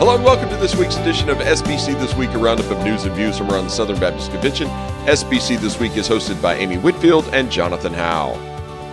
Hello 0.00 0.14
and 0.14 0.24
welcome 0.24 0.48
to 0.48 0.56
this 0.56 0.74
week's 0.76 0.96
edition 0.96 1.28
of 1.28 1.36
SBC 1.36 1.88
This 2.00 2.14
Week, 2.14 2.30
a 2.30 2.38
roundup 2.38 2.70
of 2.70 2.82
news 2.82 3.04
and 3.04 3.14
views 3.14 3.36
from 3.36 3.50
around 3.50 3.64
the 3.64 3.70
Southern 3.70 4.00
Baptist 4.00 4.30
Convention. 4.30 4.66
SBC 5.04 5.60
This 5.60 5.78
Week 5.78 5.94
is 5.94 6.08
hosted 6.08 6.40
by 6.40 6.54
Amy 6.54 6.78
Whitfield 6.78 7.26
and 7.34 7.52
Jonathan 7.52 7.92
Howe. 7.92 8.32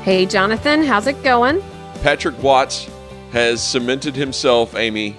Hey, 0.03 0.25
Jonathan, 0.25 0.83
how's 0.83 1.07
it 1.07 1.23
going? 1.23 1.63
Patrick 2.03 2.37
Watts 2.43 2.89
has 3.31 3.63
cemented 3.63 4.17
himself, 4.17 4.75
Amy, 4.75 5.15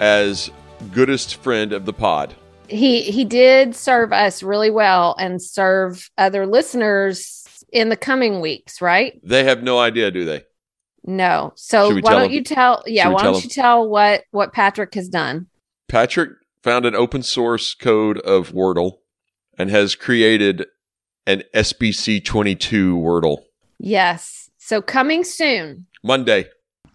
as 0.00 0.50
goodest 0.90 1.36
friend 1.36 1.72
of 1.72 1.84
the 1.84 1.92
pod. 1.92 2.34
He 2.66 3.02
he 3.02 3.24
did 3.24 3.76
serve 3.76 4.12
us 4.12 4.42
really 4.42 4.70
well 4.70 5.14
and 5.16 5.40
serve 5.40 6.10
other 6.18 6.44
listeners 6.44 7.46
in 7.72 7.88
the 7.88 7.96
coming 7.96 8.40
weeks, 8.40 8.82
right? 8.82 9.20
They 9.22 9.44
have 9.44 9.62
no 9.62 9.78
idea, 9.78 10.10
do 10.10 10.24
they? 10.24 10.42
No. 11.04 11.52
So 11.56 11.94
why 12.00 12.12
don't 12.12 12.24
him? 12.26 12.32
you 12.32 12.44
tell? 12.44 12.82
Yeah, 12.86 13.08
why 13.08 13.22
tell 13.22 13.32
don't 13.32 13.42
him? 13.42 13.48
you 13.48 13.54
tell 13.54 13.88
what 13.88 14.24
what 14.30 14.52
Patrick 14.52 14.94
has 14.94 15.08
done? 15.08 15.46
Patrick 15.88 16.30
found 16.62 16.84
an 16.86 16.94
open 16.94 17.22
source 17.22 17.74
code 17.74 18.18
of 18.18 18.50
Wordle 18.52 18.98
and 19.58 19.70
has 19.70 19.94
created 19.94 20.66
an 21.26 21.42
SBC 21.54 22.24
22 22.24 22.96
Wordle. 22.96 23.38
Yes. 23.78 24.50
So 24.58 24.80
coming 24.82 25.24
soon, 25.24 25.86
Monday. 26.02 26.46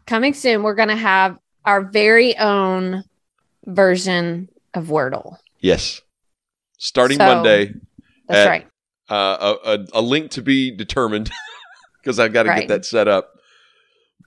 coming 0.06 0.34
soon, 0.34 0.64
we're 0.64 0.76
going 0.76 0.90
to 0.90 0.96
have 0.96 1.38
our 1.66 1.82
very 1.84 2.38
own 2.38 3.04
version 3.66 4.50
of 4.74 4.86
Wordle. 4.88 5.38
Yes. 5.60 6.02
Starting 6.78 7.18
So- 7.18 7.26
Monday. 7.26 7.74
That's 8.28 8.40
At- 8.40 8.50
right. 8.50 8.68
uh, 9.10 9.56
a, 9.66 9.72
a, 9.72 9.86
a 9.94 10.02
link 10.02 10.32
to 10.32 10.42
be 10.42 10.72
determined 10.72 11.30
because 12.02 12.20
I've 12.20 12.34
got 12.34 12.44
to 12.44 12.50
Right. 12.50 12.62
get 12.62 12.70
that 12.70 12.86
set 12.86 13.08
up. 13.08 13.32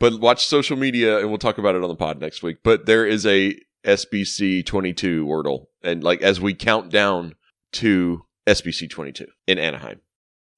But 0.01 0.21
watch 0.21 0.47
social 0.47 0.77
media 0.77 1.19
and 1.19 1.29
we'll 1.29 1.39
talk 1.39 1.59
about 1.59 1.75
it 1.75 1.83
on 1.83 1.89
the 1.89 1.97
pod 1.97 2.21
next 2.21 2.43
week. 2.43 2.59
But 2.63 2.87
there 2.87 3.07
is 3.07 3.27
a 3.27 3.59
SBC 3.85 4.65
22 4.65 5.27
Wordle. 5.27 5.67
And 5.83 6.03
like 6.05 6.23
as 6.23 6.41
we 6.41 6.55
count 6.55 6.91
down 6.91 7.35
to 7.73 8.25
SBC 8.49 8.89
22 8.89 9.27
in 9.47 9.59
Anaheim. 9.59 10.01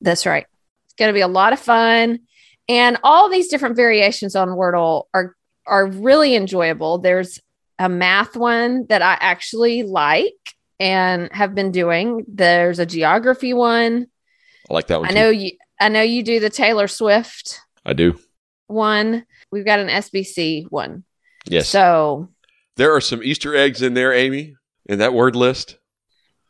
That's 0.00 0.24
right. 0.24 0.46
It's 0.84 0.94
going 0.94 1.08
to 1.08 1.14
be 1.14 1.20
a 1.20 1.28
lot 1.28 1.52
of 1.52 1.58
fun, 1.58 2.20
and 2.68 2.98
all 3.02 3.28
these 3.28 3.48
different 3.48 3.77
variations 3.77 4.34
on 4.34 4.48
Wordle 4.48 5.05
are 5.12 5.36
are 5.66 5.86
really 5.86 6.34
enjoyable. 6.34 6.98
There's 6.98 7.41
a 7.78 7.88
math 7.88 8.36
one 8.36 8.86
that 8.88 9.02
I 9.02 9.16
actually 9.20 9.83
like 9.83 10.55
and 10.78 11.30
have 11.33 11.55
been 11.55 11.70
doing. 11.70 12.24
There's 12.27 12.78
a 12.78 12.86
geography 12.86 13.52
one. 13.52 14.06
I 14.68 14.74
like 14.74 14.86
that 14.86 15.00
one. 15.00 15.08
I 15.08 15.11
too. 15.11 15.14
know 15.14 15.28
you. 15.30 15.52
I 15.78 15.88
know 15.88 16.02
you 16.02 16.22
do 16.22 16.41
the 16.41 16.50
Taylor 16.50 16.88
Swift 16.88 17.61
I 17.84 17.92
do. 17.92 18.18
One. 18.71 19.27
We've 19.51 19.65
got 19.65 19.79
an 19.81 19.89
SBC 19.89 20.67
one. 20.71 21.05
Yes. 21.47 21.69
So 21.69 22.29
there 22.77 22.95
are 22.95 23.01
some 23.01 23.23
Easter 23.23 23.55
eggs 23.55 23.83
in 23.83 23.95
there, 23.95 24.13
Amy, 24.13 24.57
in 24.87 24.99
that 24.99 25.13
word 25.15 25.35
list 25.37 25.79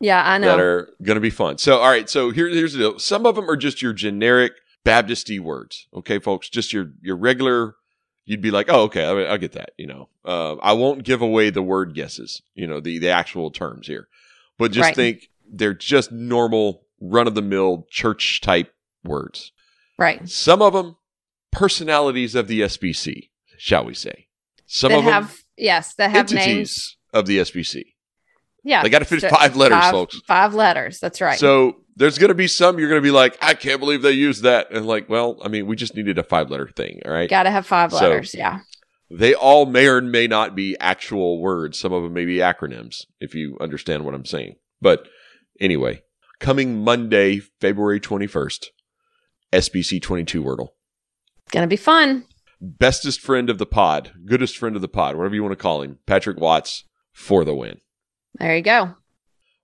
yeah, 0.01 0.23
I 0.27 0.39
know. 0.39 0.49
that 0.49 0.61
are 0.61 0.91
going 1.03 1.17
to 1.17 1.21
be 1.21 1.31
fun. 1.31 1.59
So, 1.59 1.77
all 1.79 1.89
right. 1.91 2.09
So 2.09 2.31
here, 2.31 2.49
here's 2.49 2.73
the 2.73 2.79
deal. 2.79 2.99
Some 2.99 3.27
of 3.27 3.35
them 3.37 3.49
are 3.51 3.57
just 3.57 3.83
your 3.83 3.93
generic 3.93 4.53
Baptisty 4.85 5.39
words. 5.39 5.87
Okay, 5.95 6.19
folks, 6.19 6.49
just 6.49 6.73
your, 6.73 6.93
your 7.03 7.17
regular, 7.17 7.77
you'd 8.25 8.41
be 8.41 8.51
like, 8.51 8.67
oh, 8.71 8.85
okay, 8.85 9.07
I 9.07 9.13
mean, 9.13 9.27
I'll 9.27 9.37
get 9.37 9.53
that. 9.53 9.73
You 9.77 9.87
know, 9.89 10.09
uh, 10.25 10.55
I 10.57 10.73
won't 10.73 11.05
give 11.05 11.21
away 11.21 11.51
the 11.51 11.63
word 11.63 11.95
guesses, 11.95 12.41
you 12.55 12.67
know, 12.67 12.81
the, 12.81 12.99
the 12.99 13.11
actual 13.11 13.51
terms 13.51 13.87
here, 13.87 14.09
but 14.59 14.73
just 14.73 14.87
Right. 14.89 14.97
think 14.97 15.29
they're 15.53 15.75
just 15.75 16.11
normal 16.11 16.87
run 16.99 17.27
of 17.27 17.35
the 17.35 17.43
mill 17.43 17.87
church 17.91 18.41
type 18.41 18.73
words. 19.05 19.53
right. 19.99 20.27
Some 20.29 20.63
of 20.63 20.73
them 20.73 20.97
personalities 21.53 22.35
of 22.35 22.49
the 22.49 22.61
SBC, 22.63 23.31
shall 23.59 23.85
we 23.85 23.95
say. 23.95 24.27
Some 24.67 24.93
That 24.93 24.99
of 24.99 25.05
them 25.05 25.13
have 25.13 25.39
yes, 25.57 25.95
that 25.95 26.11
have 26.11 26.31
names. 26.31 26.47
entities 26.47 26.97
of 27.13 27.27
the 27.27 27.39
SBC. 27.39 27.83
Yeah, 28.63 28.83
They 28.83 28.91
got 28.91 28.99
to 28.99 29.05
fit 29.07 29.23
five 29.23 29.57
letters, 29.57 29.79
five, 29.79 29.91
folks. 29.91 30.21
Five 30.27 30.55
letters. 30.55 30.99
That's 31.01 31.21
right. 31.23 31.39
So 31.39 31.77
there's 31.97 32.19
going 32.19 32.29
to 32.29 32.35
be 32.35 32.47
some 32.47 32.79
you're 32.79 32.91
going 32.91 33.01
to 33.01 33.07
be 33.07 33.11
like, 33.11 33.39
I 33.41 33.55
can't 33.55 33.81
believe 33.81 34.03
they 34.03 34.11
used 34.13 34.43
that. 34.43 34.71
And 34.71 34.85
like, 34.87 35.09
well, 35.09 35.39
I 35.43 35.49
mean, 35.49 35.67
we 35.67 35.77
just 35.77 35.97
needed 35.97 36.19
a 36.19 36.23
five 36.23 36.51
letter 36.51 36.69
thing. 36.69 37.01
All 37.07 37.11
right. 37.11 37.29
got 37.29 37.45
to 37.45 37.51
have 37.51 37.67
five 37.67 37.91
So- 37.91 37.97
letters. 38.01 38.35
Yeah. 38.35 38.61
They 39.13 39.35
all 39.35 39.67
may 39.67 39.89
or 39.89 40.01
may 40.01 40.29
not 40.29 40.55
be 40.55 40.77
actual 40.79 41.41
words. 41.41 41.77
Some 41.79 41.93
of 41.93 42.05
them 42.05 42.13
may 42.13 42.27
be 42.27 42.37
acronyms, 42.37 43.07
if 43.21 43.35
you 43.35 43.57
understand 43.61 44.05
what 44.05 44.15
I'm 44.15 44.25
saying. 44.25 44.55
But 44.81 45.09
anyway, 45.59 46.03
coming 46.39 46.85
Monday, 46.85 47.41
February 47.61 47.99
21st, 47.99 48.67
SBC 49.53 50.01
22 50.01 50.45
Wordle. 50.45 50.69
Gonna 51.51 51.67
be 51.67 51.77
fun. 51.77 52.25
Bestest 52.61 53.21
friend 53.21 53.49
of 53.49 53.59
the 53.59 53.67
pod, 53.67 54.13
goodest 54.27 54.57
friend 54.57 54.77
of 54.77 54.83
the 54.83 54.89
pod, 54.89 55.17
whatever 55.17 55.35
you 55.35 55.43
want 55.43 55.53
to 55.53 55.63
call 55.63 55.83
him, 55.83 55.99
Patrick 56.07 56.39
Watts 56.39 56.85
for 57.13 57.45
the 57.45 57.55
win. 57.55 57.81
There 58.39 58.57
you 58.57 58.63
go. 58.63 58.95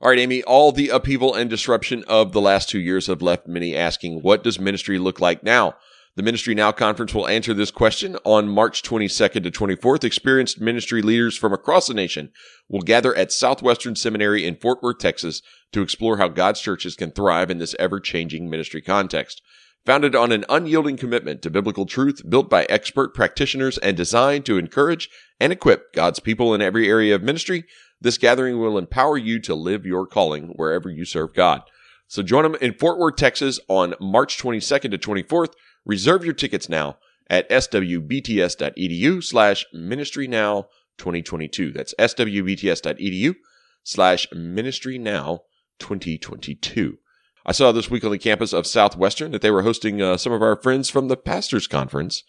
All 0.00 0.10
right, 0.10 0.18
Amy, 0.18 0.42
all 0.42 0.72
the 0.72 0.88
upheaval 0.88 1.34
and 1.34 1.48
disruption 1.48 2.04
of 2.06 2.32
the 2.32 2.40
last 2.40 2.68
two 2.68 2.78
years 2.78 3.06
have 3.06 3.22
left 3.22 3.46
many 3.46 3.74
asking, 3.74 4.20
what 4.20 4.42
does 4.42 4.58
ministry 4.58 4.98
look 4.98 5.20
like 5.20 5.42
now? 5.42 5.74
The 6.16 6.22
Ministry 6.22 6.54
Now 6.54 6.72
conference 6.72 7.12
will 7.12 7.28
answer 7.28 7.52
this 7.52 7.70
question 7.70 8.16
on 8.24 8.48
March 8.48 8.82
22nd 8.82 9.42
to 9.42 9.50
24th. 9.50 10.02
Experienced 10.02 10.58
ministry 10.58 11.02
leaders 11.02 11.36
from 11.36 11.52
across 11.52 11.88
the 11.88 11.94
nation 11.94 12.30
will 12.70 12.80
gather 12.80 13.14
at 13.14 13.30
Southwestern 13.30 13.96
Seminary 13.96 14.46
in 14.46 14.56
Fort 14.56 14.82
Worth, 14.82 14.98
Texas 14.98 15.42
to 15.72 15.82
explore 15.82 16.16
how 16.16 16.28
God's 16.28 16.62
churches 16.62 16.96
can 16.96 17.10
thrive 17.10 17.50
in 17.50 17.58
this 17.58 17.76
ever 17.78 18.00
changing 18.00 18.48
ministry 18.48 18.80
context. 18.80 19.42
Founded 19.86 20.16
on 20.16 20.32
an 20.32 20.44
unyielding 20.48 20.96
commitment 20.96 21.42
to 21.42 21.50
biblical 21.50 21.86
truth, 21.86 22.20
built 22.28 22.50
by 22.50 22.64
expert 22.64 23.14
practitioners, 23.14 23.78
and 23.78 23.96
designed 23.96 24.44
to 24.46 24.58
encourage 24.58 25.08
and 25.38 25.52
equip 25.52 25.92
God's 25.92 26.18
people 26.18 26.52
in 26.52 26.60
every 26.60 26.88
area 26.88 27.14
of 27.14 27.22
ministry, 27.22 27.64
this 28.00 28.18
gathering 28.18 28.58
will 28.58 28.78
empower 28.78 29.16
you 29.16 29.40
to 29.42 29.54
live 29.54 29.86
your 29.86 30.04
calling 30.04 30.48
wherever 30.56 30.90
you 30.90 31.04
serve 31.04 31.34
God. 31.34 31.62
So 32.08 32.24
join 32.24 32.42
them 32.42 32.56
in 32.60 32.74
Fort 32.74 32.98
Worth, 32.98 33.14
Texas 33.14 33.60
on 33.68 33.94
March 34.00 34.42
22nd 34.42 34.90
to 34.90 34.98
24th. 34.98 35.52
Reserve 35.84 36.24
your 36.24 36.34
tickets 36.34 36.68
now 36.68 36.98
at 37.30 37.48
swbts.edu 37.48 39.22
slash 39.22 39.66
ministry 39.72 40.26
now 40.26 40.66
2022. 40.98 41.72
That's 41.72 41.94
swbts.edu 41.94 43.36
slash 43.84 44.26
ministry 44.32 44.98
now 44.98 45.42
2022. 45.78 46.98
I 47.46 47.52
saw 47.52 47.70
this 47.72 47.88
week 47.90 48.04
on 48.04 48.10
the 48.10 48.18
campus 48.18 48.52
of 48.52 48.66
Southwestern 48.66 49.30
that 49.30 49.40
they 49.40 49.50
were 49.52 49.62
hosting 49.62 50.02
uh, 50.02 50.16
some 50.16 50.32
of 50.32 50.42
our 50.42 50.56
friends 50.56 50.90
from 50.90 51.06
the 51.08 51.16
Pastors 51.16 51.66
Conference. 51.68 52.24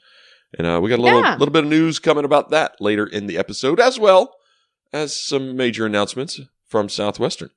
And 0.58 0.66
uh, 0.68 0.80
we 0.82 0.90
got 0.90 1.00
a 1.00 1.02
little, 1.02 1.22
Yeah. 1.22 1.34
little 1.38 1.52
bit 1.52 1.64
of 1.64 1.70
news 1.70 1.98
coming 2.00 2.24
about 2.24 2.52
that 2.52 2.76
later 2.80 3.06
in 3.06 3.26
the 3.28 3.38
episode, 3.38 3.80
as 3.80 4.00
well 4.00 4.36
as 4.94 5.20
some 5.20 5.58
major 5.58 5.86
announcements 5.88 6.40
from 6.68 6.88
Southwestern. 6.88 7.50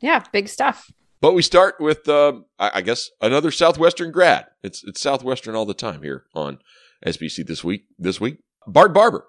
Yeah, 0.00 0.22
big 0.30 0.48
stuff. 0.48 0.92
But 1.22 1.32
we 1.32 1.40
start 1.42 1.76
with, 1.80 2.06
uh, 2.06 2.34
I, 2.58 2.70
I 2.74 2.80
guess, 2.82 3.10
another 3.22 3.50
Southwestern 3.50 4.12
grad. 4.12 4.46
It's 4.62 4.84
it's 4.84 5.00
Southwestern 5.00 5.54
all 5.54 5.64
the 5.64 5.72
time 5.74 6.02
here 6.02 6.24
on 6.34 6.58
SBC 7.04 7.46
this 7.46 7.64
week. 7.64 7.84
This 7.98 8.20
week, 8.20 8.36
Bart 8.66 8.92
Barber 8.92 9.24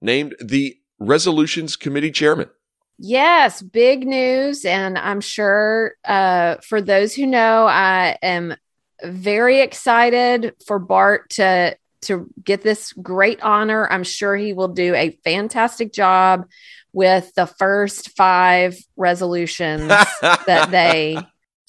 named 0.00 0.34
the 0.40 0.78
Resolutions 0.98 1.76
Committee 1.76 2.10
chairman. 2.10 2.48
Yes, 2.98 3.62
big 3.62 4.06
news. 4.06 4.64
And 4.64 4.98
I'm 4.98 5.20
sure 5.20 5.94
uh, 6.04 6.56
for 6.56 6.82
those 6.82 7.14
who 7.14 7.26
know, 7.26 7.66
I 7.66 8.18
am 8.22 8.56
very 9.02 9.60
excited 9.60 10.54
for 10.66 10.78
Bart 10.78 11.30
to 11.30 11.76
to 12.02 12.28
get 12.42 12.62
this 12.62 12.92
great 12.92 13.42
honor. 13.42 13.90
I'm 13.90 14.04
sure 14.04 14.36
he 14.36 14.52
will 14.52 14.68
do 14.68 14.94
a 14.94 15.18
fantastic 15.24 15.92
job 15.92 16.46
with 16.92 17.32
the 17.34 17.46
first 17.46 18.16
five 18.16 18.76
resolutions 18.96 19.88
that 20.22 20.68
they 20.70 21.18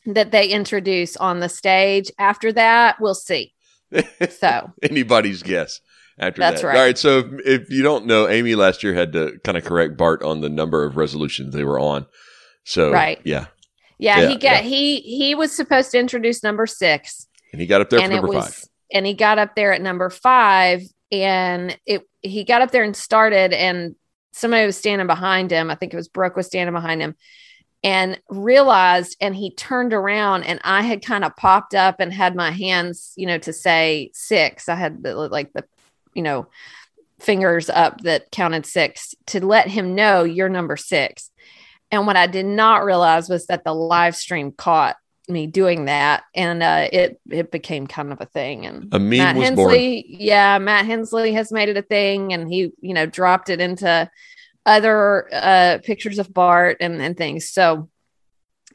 that 0.06 0.32
they 0.32 0.48
introduce 0.50 1.18
on 1.18 1.40
the 1.40 1.50
stage. 1.50 2.12
After 2.18 2.52
that, 2.54 3.00
we'll 3.00 3.16
see. 3.16 3.54
So 4.30 4.72
anybody's 4.84 5.42
guess 5.42 5.82
after 6.20 6.40
That's 6.42 6.62
that. 6.62 6.68
right. 6.68 6.78
All 6.78 6.84
right. 6.84 6.98
So 6.98 7.20
if, 7.20 7.62
if 7.64 7.70
you 7.72 7.82
don't 7.84 8.06
know, 8.06 8.28
Amy 8.28 8.56
last 8.56 8.84
year 8.84 8.94
had 8.94 9.14
to 9.14 9.40
kind 9.44 9.58
of 9.58 9.64
correct 9.66 9.98
Bart 9.98 10.22
on 10.24 10.42
the 10.42 10.50
number 10.50 10.84
of 10.84 10.98
resolutions 10.98 11.54
they 11.54 11.64
were 11.64 11.80
on. 11.80 12.06
So 12.66 12.92
Right. 12.92 13.20
yeah, 13.24 13.48
yeah, 13.98 14.20
Yeah, 14.20 14.28
he 14.30 14.36
got 14.36 14.42
yeah. 14.42 14.62
he 14.62 15.00
he 15.02 15.36
was 15.36 15.52
supposed 15.52 15.92
to 15.92 16.00
introduce 16.00 16.44
number 16.44 16.68
six. 16.68 17.28
and 17.52 17.60
he 17.62 17.68
got 17.68 17.82
up 17.82 17.90
there 17.90 18.00
for 18.00 18.04
and 18.06 18.14
number 18.14 18.28
was 18.28 18.46
five. 18.46 18.64
and 18.94 19.06
he 19.06 19.14
got 19.14 19.40
up 19.40 19.56
there 19.56 19.74
at 19.74 19.82
number 19.82 20.10
five 20.10 20.84
and 21.12 21.78
it 21.88 22.04
he 22.22 22.44
got 22.44 22.62
up 22.62 22.70
there 22.72 22.84
and 22.84 22.96
started 22.96 23.54
and 23.54 23.96
somebody 24.34 24.66
was 24.66 24.78
standing 24.78 25.08
behind 25.08 25.50
him 25.50 25.72
i 25.72 25.76
think 25.76 25.92
it 25.92 25.98
was 25.98 26.08
brooke 26.08 26.36
was 26.36 26.46
standing 26.46 26.74
behind 26.76 27.02
him 27.02 27.16
and 27.84 28.20
realized 28.30 29.18
and 29.20 29.36
he 29.36 29.50
turned 29.56 29.92
around 29.94 30.44
and 30.44 30.60
i 30.64 30.84
had 30.84 31.04
kind 31.04 31.24
of 31.26 31.36
popped 31.36 31.74
up 31.74 31.96
and 32.00 32.14
had 32.14 32.36
my 32.36 32.52
hands 32.52 33.14
you 33.16 33.26
know 33.26 33.40
to 33.40 33.52
say 33.52 34.12
six 34.14 34.70
i 34.70 34.76
had 34.76 35.02
the, 35.02 35.16
like 35.16 35.52
the 35.54 35.64
you 36.20 36.24
know 36.24 36.48
fingers 37.22 37.70
up 37.70 38.02
that 38.02 38.30
counted 38.30 38.66
six 38.66 39.16
to 39.28 39.46
let 39.46 39.70
him 39.70 39.96
know 39.96 40.26
you're 40.26 40.50
number 40.50 40.76
six. 40.76 41.32
And 41.92 42.06
what 42.06 42.18
i 42.18 42.28
did 42.28 42.46
not 42.46 42.84
realize 42.84 43.30
was 43.30 43.46
that 43.46 43.64
the 43.64 43.74
live 43.74 44.18
stream 44.18 44.52
caught 44.52 44.98
me 45.30 45.48
doing 45.48 45.86
that 45.86 46.24
and 46.36 46.62
uh, 46.62 46.90
it 46.92 47.22
it 47.30 47.52
became 47.52 47.88
kind 47.88 48.12
of 48.12 48.20
a 48.20 48.26
thing. 48.26 48.66
And 48.66 48.94
A 48.94 49.00
Matt 49.00 49.38
Henslee 49.38 50.06
yeah 50.10 50.58
Matt 50.58 50.86
Henslee 50.86 51.32
has 51.32 51.54
made 51.54 51.70
it 51.70 51.78
a 51.78 51.82
thing 51.82 52.34
and 52.34 52.52
he 52.52 52.72
you 52.82 52.94
know 52.94 53.06
dropped 53.06 53.50
it 53.50 53.62
into 53.62 54.10
other 54.66 55.30
uh, 55.34 55.78
pictures 55.84 56.20
of 56.20 56.34
Bart 56.34 56.78
and, 56.82 57.02
and 57.02 57.16
things. 57.16 57.50
So 57.50 57.90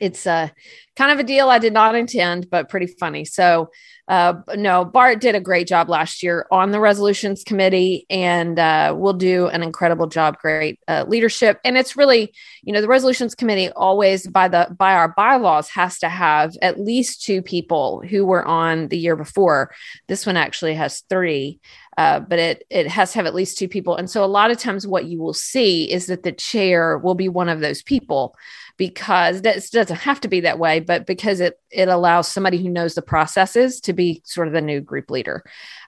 it's 0.01 0.27
a 0.27 0.53
kind 0.97 1.13
of 1.13 1.19
a 1.19 1.25
deal 1.25 1.51
I 1.51 1.59
did 1.59 1.73
not 1.73 1.95
intend, 1.95 2.51
but 2.51 2.69
pretty 2.69 2.87
funny. 2.87 3.25
So 3.25 3.71
uh, 4.07 4.35
no, 4.55 4.85
Bart 4.85 5.21
did 5.21 5.35
a 5.35 5.41
great 5.41 5.67
job 5.67 5.89
last 5.89 6.23
year 6.23 6.47
on 6.51 6.73
the 6.73 6.81
resolutions 6.81 7.43
committee 7.43 8.05
and 8.11 8.59
uh, 8.59 8.95
will 8.97 9.15
do 9.15 9.47
an 9.47 9.63
incredible 9.63 10.07
job. 10.07 10.39
Great 10.39 10.79
uh, 10.89 11.05
leadership. 11.09 11.59
And 11.65 11.79
it's 11.79 11.97
really, 11.97 12.35
you 12.63 12.73
know, 12.73 12.83
the 12.83 12.89
resolutions 12.89 13.35
committee 13.35 13.71
always 13.71 14.27
by 14.27 14.49
the 14.49 14.75
by 14.79 14.95
our 14.95 15.09
bylaws 15.09 15.71
has 15.71 15.99
to 16.01 16.09
have 16.11 16.55
at 16.61 16.79
least 16.79 17.25
two 17.25 17.41
people 17.41 18.03
who 18.09 18.27
were 18.27 18.45
on 18.45 18.89
the 18.89 18.99
year 18.99 19.17
before. 19.17 19.73
This 20.07 20.27
one 20.27 20.37
actually 20.37 20.75
has 20.75 21.03
three. 21.09 21.61
Uh, 21.97 22.19
but 22.19 22.41
it 22.41 22.65
it 22.71 22.89
has 22.89 23.13
to 23.13 23.19
have 23.19 23.27
at 23.27 23.37
least 23.37 23.57
two 23.57 23.69
people. 23.69 23.97
And 23.97 24.11
so 24.11 24.25
a 24.25 24.27
lot 24.27 24.51
of 24.51 24.59
times 24.59 24.85
what 24.85 25.05
you 25.05 25.21
will 25.21 25.33
see 25.33 25.91
is 25.91 26.07
that 26.07 26.25
the 26.25 26.33
chair 26.33 26.99
will 26.99 27.15
be 27.15 27.29
one 27.29 27.49
of 27.49 27.61
those 27.61 27.83
people 27.83 28.35
because 28.77 29.43
that 29.43 29.63
doesn't 29.71 29.97
have 29.97 30.21
to 30.23 30.29
be 30.29 30.41
that 30.41 30.59
way, 30.59 30.81
but 30.81 31.07
because 31.07 31.41
it 31.41 31.59
it 31.71 31.89
allows 31.89 32.29
somebody 32.29 32.63
who 32.63 32.69
knows 32.69 32.95
the 32.95 33.03
processes 33.03 33.81
to 33.83 33.93
be 33.93 34.23
sort 34.25 34.49
of 34.49 34.55
the 34.55 34.61
new 34.61 34.81
group 34.81 35.11
leader. 35.11 35.45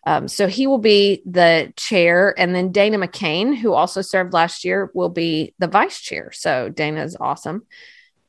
Um, 0.07 0.29
so 0.29 0.47
he 0.47 0.67
will 0.67 0.79
be 0.79 1.23
the 1.27 1.73
chair, 1.77 2.35
and 2.39 2.55
then 2.55 2.73
Dana 2.73 2.99
McCain, 2.99 3.57
who 3.57 3.73
also 3.73 4.03
served 4.03 4.33
last 4.33 4.65
year, 4.65 4.91
will 4.95 5.09
be 5.09 5.55
the 5.59 5.67
vice 5.67 6.01
chair. 6.01 6.31
So 6.33 6.69
Dana 6.69 7.03
is 7.03 7.17
awesome. 7.21 7.67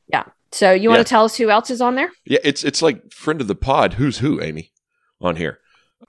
Yeah. 0.08 0.24
So 0.50 0.72
you 0.72 0.88
want 0.88 1.00
Yeah. 1.00 1.04
to 1.04 1.08
tell 1.08 1.24
us 1.24 1.36
who 1.36 1.50
else 1.50 1.70
is 1.70 1.80
on 1.80 1.94
there? 1.94 2.10
Yeah, 2.24 2.38
it's 2.42 2.64
it's 2.64 2.82
like 2.82 3.12
friend 3.12 3.40
of 3.40 3.46
the 3.48 3.54
pod. 3.54 3.94
Who's 3.94 4.18
who, 4.18 4.40
Amy, 4.42 4.72
on 5.20 5.36
here? 5.36 5.60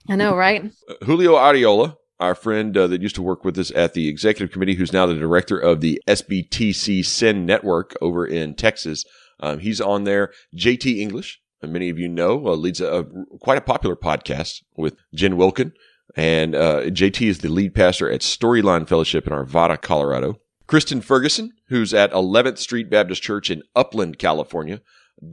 I 0.09 0.15
know, 0.15 0.35
right? 0.35 0.71
Uh, 0.87 1.05
Julio 1.05 1.35
Arriola, 1.35 1.97
our 2.19 2.35
friend 2.35 2.75
uh, 2.77 2.87
that 2.87 3.01
used 3.01 3.15
to 3.15 3.21
work 3.21 3.45
with 3.45 3.57
us 3.57 3.71
at 3.75 3.93
the 3.93 4.07
executive 4.07 4.51
committee, 4.51 4.75
who's 4.75 4.93
now 4.93 5.05
the 5.05 5.15
director 5.15 5.57
of 5.57 5.81
the 5.81 6.01
SBTC 6.07 7.05
Send 7.05 7.45
Network 7.45 7.95
over 8.01 8.25
in 8.25 8.55
Texas. 8.55 9.05
Um, 9.39 9.59
he's 9.59 9.79
on 9.79 10.03
there. 10.03 10.31
JT 10.55 10.99
English, 10.99 11.41
and 11.61 11.71
many 11.71 11.89
of 11.89 11.97
you 11.97 12.09
know, 12.09 12.45
uh, 12.47 12.55
leads 12.55 12.81
a, 12.81 12.87
a 12.87 13.05
quite 13.39 13.57
a 13.57 13.61
popular 13.61 13.95
podcast 13.95 14.61
with 14.75 14.95
Jen 15.13 15.37
Wilkin, 15.37 15.73
and 16.15 16.55
uh, 16.55 16.83
JT 16.83 17.27
is 17.27 17.39
the 17.39 17.49
lead 17.49 17.73
pastor 17.73 18.11
at 18.11 18.21
Storyline 18.21 18.87
Fellowship 18.87 19.25
in 19.27 19.33
Arvada, 19.33 19.81
Colorado. 19.81 20.39
Kristen 20.67 21.01
Ferguson, 21.01 21.53
who's 21.69 21.95
at 21.95 22.11
11th 22.11 22.59
Street 22.59 22.91
Baptist 22.91 23.23
Church 23.23 23.49
in 23.49 23.63
Upland, 23.75 24.19
California. 24.19 24.81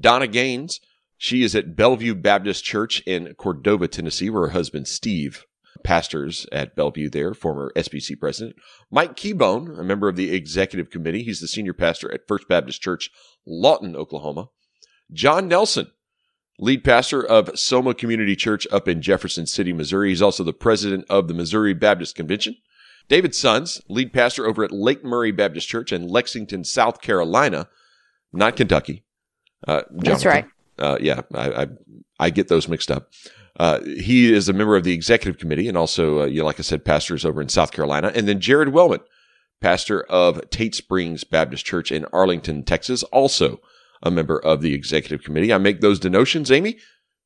Donna 0.01 0.27
Gaines, 0.27 0.81
she 1.19 1.43
is 1.43 1.55
at 1.55 1.77
Bellevue 1.77 2.15
Baptist 2.15 2.65
Church 2.65 3.03
in 3.07 3.35
Cordova, 3.35 3.87
Tennessee, 3.87 4.31
where 4.31 4.45
her 4.45 4.49
husband 4.51 4.89
Steve 4.89 5.45
pastors 5.87 6.47
at 6.51 6.75
Bellevue 6.75 7.09
there, 7.09 7.33
former 7.33 7.73
SBC 7.77 8.19
president. 8.19 8.57
Mike 8.91 9.15
Keahbone, 9.15 9.79
a 9.79 9.85
member 9.85 10.09
of 10.09 10.17
the 10.17 10.35
executive 10.35 10.91
committee. 10.91 11.23
He's 11.23 11.41
the 11.41 11.47
senior 11.47 11.73
pastor 11.73 12.13
at 12.13 12.27
First 12.27 12.49
Baptist 12.49 12.83
Church, 12.83 13.09
Lawton, 13.47 13.95
Oklahoma. 13.95 14.49
John 15.13 15.47
Nelson, 15.47 15.93
lead 16.59 16.83
pastor 16.83 17.25
of 17.25 17.57
Soma 17.57 17.95
Community 17.95 18.35
Church 18.35 18.67
up 18.73 18.89
in 18.89 19.01
Jefferson 19.01 19.47
City, 19.47 19.73
Missouri. 19.73 20.09
He's 20.09 20.21
also 20.21 20.43
the 20.43 20.53
president 20.53 21.05
of 21.09 21.29
the 21.29 21.35
Missouri 21.35 21.73
Baptist 21.73 22.17
Convention. 22.17 22.57
David 23.09 23.33
Sons, 23.33 23.81
lead 23.89 24.13
pastor 24.13 24.45
over 24.45 24.65
at 24.65 24.73
Lake 24.73 25.05
Murray 25.05 25.31
Baptist 25.31 25.69
Church 25.69 25.93
in 25.93 26.09
Lexington, 26.09 26.65
South 26.65 27.01
Carolina, 27.01 27.69
not 28.33 28.57
Kentucky. 28.57 29.05
Uh, 29.69 29.83
That's 29.93 30.25
right. 30.25 30.47
Uh, 30.77 30.99
yeah, 31.01 31.21
I, 31.33 31.63
I 31.63 31.67
I 32.19 32.31
get 32.31 32.49
those 32.49 32.67
mixed 32.67 32.91
up. 32.91 33.11
Uh, 33.59 33.81
he 33.85 34.33
is 34.33 34.49
a 34.49 34.53
member 34.53 34.77
of 34.77 34.85
the 34.85 34.93
executive 34.93 35.41
committee 35.41 35.69
and 35.69 35.79
also, 35.79 36.23
uh, 36.23 36.25
you 36.27 36.41
know, 36.41 36.45
like 36.45 36.61
I 36.61 36.63
said, 36.63 36.85
pastors 36.85 37.25
over 37.25 37.41
in 37.41 37.49
South 37.49 37.73
Carolina. 37.73 38.13
And 38.15 38.29
then 38.29 38.41
Jared 38.41 38.69
Wellman, 38.69 39.01
pastor 39.61 40.03
of 40.05 40.49
Tate 40.51 40.75
Springs 40.75 41.25
Baptist 41.25 41.65
Church 41.65 41.91
in 41.91 42.05
Arlington, 42.13 42.65
Texas, 42.65 43.03
also 43.05 43.61
a 44.03 44.11
member 44.11 44.39
of 44.39 44.61
the 44.61 44.75
executive 44.75 45.25
committee. 45.25 45.53
I 45.53 45.59
make 45.59 45.81
those 45.81 45.99
denotions, 45.99 46.51
Amy, 46.51 46.77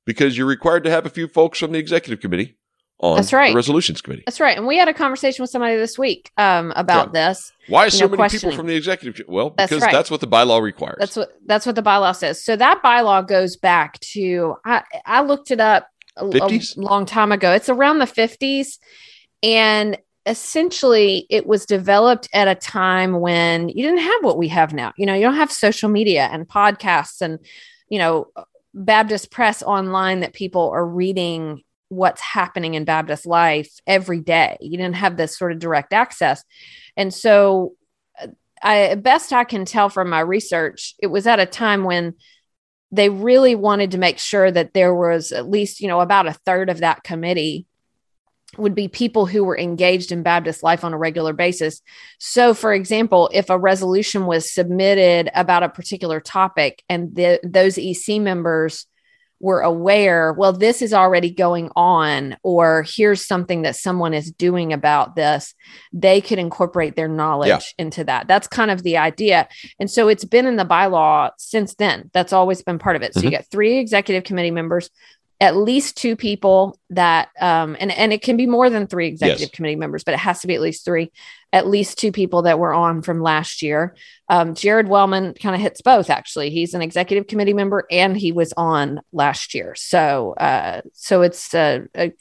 because 0.06 0.38
you're 0.38 0.46
required 0.46 0.84
to 0.84 0.90
have 0.90 1.04
a 1.04 1.10
few 1.10 1.26
folks 1.26 1.58
from 1.58 1.72
the 1.72 1.78
executive 1.78 2.20
committee 2.20 2.56
on 3.00 3.16
That's 3.16 3.32
right. 3.32 3.50
the 3.50 3.56
resolutions 3.56 4.00
committee. 4.00 4.22
That's 4.26 4.40
right. 4.40 4.56
And 4.56 4.66
we 4.66 4.76
had 4.76 4.88
a 4.88 4.94
conversation 4.94 5.42
with 5.42 5.50
somebody 5.50 5.76
this 5.76 5.98
week 5.98 6.30
um, 6.36 6.72
about 6.76 7.12
this. 7.12 7.52
Why 7.68 7.88
so 7.88 8.06
know, 8.06 8.16
many 8.16 8.28
people 8.28 8.52
from 8.52 8.66
the 8.66 8.76
executive? 8.76 9.26
Well, 9.26 9.54
That's 9.56 9.70
because 9.70 9.82
right. 9.82 9.92
that's 9.92 10.10
what 10.10 10.20
the 10.20 10.28
bylaw 10.28 10.62
requires. 10.62 10.96
That's 11.00 11.16
what 11.16 11.30
that's 11.46 11.66
what 11.66 11.74
the 11.74 11.82
bylaw 11.82 12.14
says. 12.14 12.44
So 12.44 12.56
that 12.56 12.82
bylaw 12.84 13.26
goes 13.26 13.56
back 13.56 13.98
to 14.12 14.56
I 14.64 14.82
I 15.06 15.22
looked 15.22 15.50
it 15.50 15.60
up 15.60 15.88
a, 16.20 16.26
a 16.26 16.60
long 16.76 17.06
time 17.06 17.32
ago. 17.32 17.52
It's 17.52 17.68
around 17.68 17.98
the 17.98 18.06
50s 18.06 18.78
and 19.42 19.98
essentially 20.26 21.26
it 21.30 21.46
was 21.46 21.64
developed 21.64 22.28
at 22.32 22.48
a 22.48 22.54
time 22.54 23.20
when 23.20 23.68
you 23.68 23.82
didn't 23.82 23.98
have 23.98 24.24
what 24.24 24.38
we 24.38 24.48
have 24.48 24.72
now. 24.72 24.92
You 24.96 25.06
know, 25.06 25.14
you 25.14 25.22
don't 25.22 25.36
have 25.36 25.50
social 25.50 25.88
media 25.88 26.28
and 26.30 26.48
podcasts 26.48 27.20
and 27.20 27.38
you 27.88 27.98
know 27.98 28.28
Baptist 28.74 29.30
press 29.30 29.62
online 29.62 30.20
that 30.20 30.32
people 30.32 30.70
are 30.70 30.86
reading 30.86 31.62
what's 31.88 32.20
happening 32.20 32.74
in 32.74 32.84
Baptist 32.84 33.26
life 33.26 33.72
every 33.86 34.20
day. 34.20 34.56
You 34.60 34.76
didn't 34.76 34.94
have 34.96 35.16
this 35.16 35.36
sort 35.36 35.52
of 35.52 35.58
direct 35.58 35.92
access. 35.92 36.44
And 36.96 37.12
so 37.12 37.74
uh, 38.20 38.28
I 38.62 38.94
best 38.94 39.32
I 39.32 39.44
can 39.44 39.64
tell 39.64 39.88
from 39.88 40.08
my 40.08 40.20
research, 40.20 40.94
it 41.00 41.08
was 41.08 41.26
at 41.26 41.40
a 41.40 41.46
time 41.46 41.84
when 41.84 42.14
they 42.92 43.08
really 43.08 43.54
wanted 43.54 43.92
to 43.92 43.98
make 43.98 44.18
sure 44.18 44.50
that 44.50 44.74
there 44.74 44.94
was 44.94 45.32
at 45.32 45.48
least, 45.48 45.80
you 45.80 45.88
know, 45.88 46.00
about 46.00 46.26
a 46.26 46.32
third 46.32 46.70
of 46.70 46.78
that 46.78 47.04
committee 47.04 47.66
would 48.58 48.74
be 48.74 48.88
people 48.88 49.26
who 49.26 49.44
were 49.44 49.56
engaged 49.56 50.10
in 50.10 50.24
Baptist 50.24 50.62
life 50.62 50.82
on 50.82 50.92
a 50.92 50.98
regular 50.98 51.32
basis. 51.32 51.82
So, 52.18 52.52
for 52.52 52.74
example, 52.74 53.30
if 53.32 53.48
a 53.48 53.58
resolution 53.58 54.26
was 54.26 54.52
submitted 54.52 55.30
about 55.34 55.62
a 55.62 55.68
particular 55.68 56.18
topic 56.18 56.82
and 56.88 57.14
the, 57.14 57.38
those 57.44 57.78
EC 57.78 58.20
members 58.20 58.86
were 59.40 59.62
aware, 59.62 60.34
well, 60.34 60.52
this 60.52 60.82
is 60.82 60.92
already 60.92 61.30
going 61.30 61.70
on, 61.74 62.36
or 62.42 62.84
here's 62.86 63.26
something 63.26 63.62
that 63.62 63.74
someone 63.74 64.12
is 64.12 64.30
doing 64.30 64.72
about 64.72 65.16
this, 65.16 65.54
they 65.92 66.20
could 66.20 66.38
incorporate 66.38 66.94
their 66.94 67.08
knowledge 67.08 67.48
Yeah. 67.48 67.60
into 67.84 68.04
that. 68.04 68.28
That's 68.28 68.46
kind 68.46 68.70
of 68.70 68.82
the 68.82 68.98
idea. 68.98 69.48
And 69.78 69.90
so 69.90 70.08
it's 70.08 70.26
been 70.26 70.46
in 70.46 70.56
the 70.56 70.64
bylaw 70.66 71.30
since 71.38 71.74
then. 71.74 72.10
That's 72.12 72.34
always 72.34 72.62
been 72.62 72.78
part 72.78 72.96
of 72.96 73.02
it. 73.02 73.14
So 73.14 73.20
you 73.20 73.28
Mhm. 73.28 73.32
get 73.32 73.50
three 73.50 73.78
executive 73.78 74.24
committee 74.24 74.50
members, 74.50 74.90
at 75.40 75.56
least 75.56 75.96
two 75.96 76.16
people 76.16 76.78
that, 76.90 77.30
um, 77.40 77.74
and, 77.80 77.90
and 77.90 78.12
it 78.12 78.20
can 78.20 78.36
be 78.36 78.46
more 78.46 78.68
than 78.68 78.86
three 78.86 79.06
executive 79.06 79.40
Yes. 79.48 79.50
committee 79.50 79.76
members, 79.76 80.04
but 80.04 80.12
it 80.12 80.20
has 80.20 80.40
to 80.40 80.46
be 80.46 80.54
at 80.54 80.60
least 80.60 80.84
three, 80.84 81.10
at 81.50 81.66
least 81.66 81.96
two 81.98 82.12
people 82.12 82.42
that 82.42 82.58
were 82.58 82.74
on 82.74 83.00
from 83.00 83.22
last 83.22 83.62
year. 83.62 83.96
Um, 84.28 84.54
Jared 84.54 84.86
Wellman 84.88 85.32
kind 85.34 85.54
of 85.54 85.60
hits 85.62 85.80
both, 85.80 86.10
actually. 86.10 86.50
He's 86.50 86.74
an 86.74 86.82
executive 86.82 87.26
committee 87.26 87.54
member 87.54 87.86
and 87.90 88.14
he 88.16 88.32
was 88.32 88.52
on 88.56 89.00
last 89.12 89.54
year. 89.54 89.74
So, 89.76 90.34
uh, 90.34 90.82
so 90.92 91.22
it's 91.22 91.54
a, 91.54 91.86
a 91.96 92.12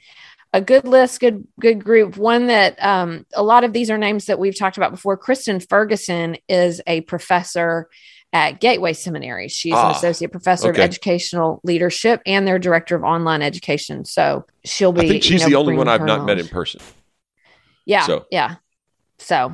a 0.51 0.61
good 0.61 0.87
list, 0.87 1.19
good 1.19 1.45
good 1.59 1.83
group. 1.83 2.17
One 2.17 2.47
that 2.47 2.83
um, 2.83 3.27
a 3.35 3.43
lot 3.43 3.63
of 3.63 3.71
these 3.71 3.91
are 3.91 3.99
names 3.99 4.25
that 4.25 4.39
we've 4.39 4.57
talked 4.57 4.77
about 4.77 4.89
before. 4.89 5.15
Kristen 5.15 5.59
Ferguson 5.59 6.37
is 6.47 6.81
a 6.87 7.01
professor 7.01 7.87
at 8.31 8.59
Gateway 8.59 8.93
Seminary. 8.93 9.47
She's 9.47 9.73
Ah, 9.73 9.89
an 9.89 9.95
associate 9.95 10.31
professor 10.31 10.69
okay. 10.69 10.81
of 10.81 10.83
educational 10.85 11.61
leadership 11.63 12.21
and 12.25 12.47
their 12.47 12.59
director 12.59 12.95
of 12.95 13.03
online 13.03 13.41
education. 13.41 14.05
So 14.05 14.45
she'll 14.65 14.91
be. 14.91 15.01
I 15.01 15.07
think 15.07 15.23
you 15.25 15.31
she's 15.31 15.41
know, 15.41 15.49
the 15.49 15.55
only 15.55 15.75
one 15.75 15.87
I've 15.87 16.03
not 16.05 16.25
met 16.25 16.39
in 16.39 16.47
person. 16.47 16.81
Yeah, 17.85 18.05
So. 18.05 18.25
yeah. 18.31 18.55
So 19.17 19.53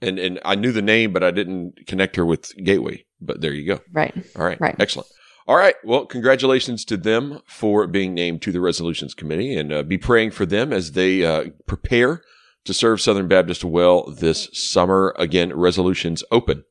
And 0.00 0.18
and 0.18 0.40
I 0.44 0.54
knew 0.54 0.72
the 0.72 0.82
name, 0.82 1.12
but 1.12 1.22
I 1.22 1.30
didn't 1.30 1.86
connect 1.86 2.16
her 2.16 2.24
with 2.24 2.54
Gateway. 2.56 3.04
But 3.20 3.40
there 3.40 3.52
you 3.52 3.66
go. 3.66 3.80
right, 3.92 4.12
All 4.36 4.44
right. 4.44 4.60
Right. 4.60 4.74
Excellent. 4.80 5.08
All 5.46 5.56
right. 5.56 5.74
Well, 5.84 6.06
congratulations 6.06 6.84
to 6.86 6.96
them 6.96 7.40
for 7.46 7.86
being 7.86 8.14
named 8.14 8.42
to 8.42 8.52
the 8.52 8.60
resolutions 8.60 9.12
committee 9.14 9.54
and 9.56 9.72
uh, 9.72 9.82
be 9.82 9.98
praying 9.98 10.30
for 10.32 10.46
them 10.46 10.72
as 10.72 10.92
they 10.92 11.24
uh, 11.24 11.46
prepare 11.66 12.22
to 12.64 12.72
serve 12.72 13.00
Southern 13.00 13.28
Baptist 13.28 13.64
well 13.64 14.10
this 14.10 14.48
summer. 14.52 15.14
Again, 15.18 15.52
resolutions 15.54 16.24
open 16.30 16.64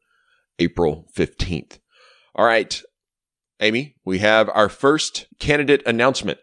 April 0.66 1.08
15th. 1.18 1.80
All 2.36 2.46
right. 2.46 2.82
Amy, 3.60 3.96
we 4.06 4.20
have 4.20 4.48
our 4.54 4.70
first 4.70 5.26
candidate 5.40 5.82
announcement. 5.88 6.38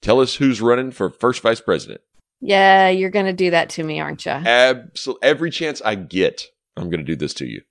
Tell 0.00 0.20
us 0.20 0.36
who's 0.36 0.60
running 0.62 0.90
for 0.92 1.10
first 1.10 1.42
vice 1.42 1.60
president. 1.60 2.00
yeah, 2.40 2.88
you're 2.88 3.10
going 3.10 3.26
to 3.26 3.32
do 3.32 3.50
that 3.50 3.68
to 3.70 3.82
me, 3.84 4.00
aren't 4.00 4.24
you? 4.24 4.32
Absolutely. 4.32 5.28
Every 5.28 5.50
chance 5.50 5.82
I 5.84 5.94
get, 5.94 6.44
I'm 6.76 6.88
going 6.90 7.00
to 7.00 7.04
do 7.12 7.16
this 7.16 7.34
to 7.34 7.46
you. 7.46 7.62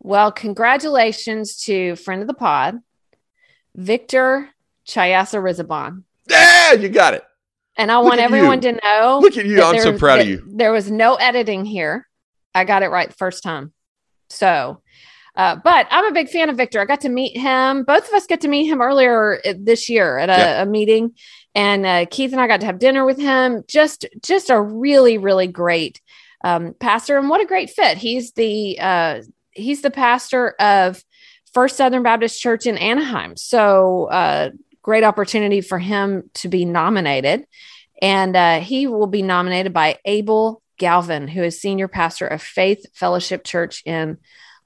Well, 0.00 0.30
congratulations 0.32 1.56
to 1.64 1.96
friend 1.96 2.22
of 2.22 2.28
the 2.28 2.34
pod, 2.34 2.76
Victor 3.74 4.50
Chayasirisobhon. 4.88 6.04
Ah, 6.32 6.72
you 6.72 6.88
got 6.88 7.14
it. 7.14 7.22
And 7.76 7.90
I 7.92 7.96
Look 7.98 8.08
want 8.08 8.20
everyone 8.20 8.62
you. 8.62 8.72
to 8.72 8.80
know. 8.82 9.18
Look 9.20 9.36
at 9.36 9.44
you. 9.46 9.62
I'm 9.62 9.80
so 9.80 9.98
proud 9.98 10.20
of 10.20 10.26
you. 10.28 10.42
There 10.48 10.72
was 10.72 10.90
no 10.90 11.16
editing 11.16 11.64
here. 11.64 12.06
I 12.54 12.64
got 12.64 12.82
it 12.82 12.88
right 12.88 13.08
the 13.08 13.14
first 13.14 13.42
time. 13.42 13.72
So, 14.30 14.80
uh, 15.36 15.56
but 15.56 15.86
I'm 15.90 16.06
a 16.06 16.12
big 16.12 16.28
fan 16.28 16.48
of 16.48 16.56
Victor. 16.56 16.80
I 16.80 16.86
got 16.86 17.02
to 17.02 17.08
meet 17.08 17.36
him. 17.36 17.84
Both 17.84 18.08
of 18.08 18.14
us 18.14 18.26
got 18.26 18.40
to 18.40 18.48
meet 18.48 18.66
him 18.66 18.80
earlier 18.80 19.40
uh, 19.44 19.54
this 19.58 19.88
year 19.88 20.18
at 20.18 20.30
a, 20.30 20.32
Yeah. 20.32 20.62
a 20.62 20.66
meeting, 20.66 21.12
and 21.54 21.84
uh, 21.86 22.06
Keith 22.10 22.32
and 22.32 22.40
I 22.40 22.46
got 22.46 22.60
to 22.60 22.66
have 22.66 22.78
dinner 22.78 23.04
with 23.04 23.18
him. 23.18 23.62
Just, 23.68 24.06
just 24.22 24.50
a 24.50 24.60
really, 24.60 25.18
really 25.18 25.46
great 25.46 26.00
um, 26.44 26.74
pastor, 26.78 27.18
and 27.18 27.28
what 27.28 27.40
a 27.40 27.46
great 27.46 27.70
fit. 27.70 27.98
He's 27.98 28.32
the 28.32 28.78
uh, 28.80 29.22
he's 29.52 29.82
the 29.82 29.90
pastor 29.90 30.50
of 30.60 31.02
First 31.52 31.76
Southern 31.76 32.02
Baptist 32.02 32.40
Church 32.40 32.66
in 32.66 32.76
Anaheim. 32.78 33.36
So, 33.36 34.04
uh, 34.06 34.50
great 34.82 35.02
opportunity 35.04 35.60
for 35.60 35.78
him 35.78 36.30
to 36.34 36.48
be 36.48 36.64
nominated, 36.64 37.46
and 38.00 38.36
uh, 38.36 38.60
he 38.60 38.86
will 38.86 39.06
be 39.06 39.22
nominated 39.22 39.72
by 39.72 39.98
Abel 40.04 40.62
Galvin, 40.78 41.28
who 41.28 41.42
is 41.42 41.60
senior 41.60 41.88
pastor 41.88 42.26
of 42.26 42.42
Faith 42.42 42.84
Fellowship 42.94 43.44
Church 43.44 43.82
in 43.84 44.18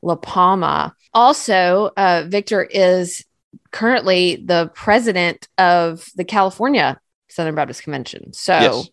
La 0.02 0.16
Palma. 0.16 0.94
Also, 1.12 1.90
uh, 1.96 2.24
Victor 2.26 2.62
is 2.62 3.24
currently 3.70 4.36
the 4.36 4.70
president 4.74 5.48
of 5.58 6.08
the 6.16 6.24
California 6.24 7.00
Southern 7.28 7.54
Baptist 7.54 7.82
Convention. 7.82 8.32
So, 8.32 8.58
yes. 8.58 8.88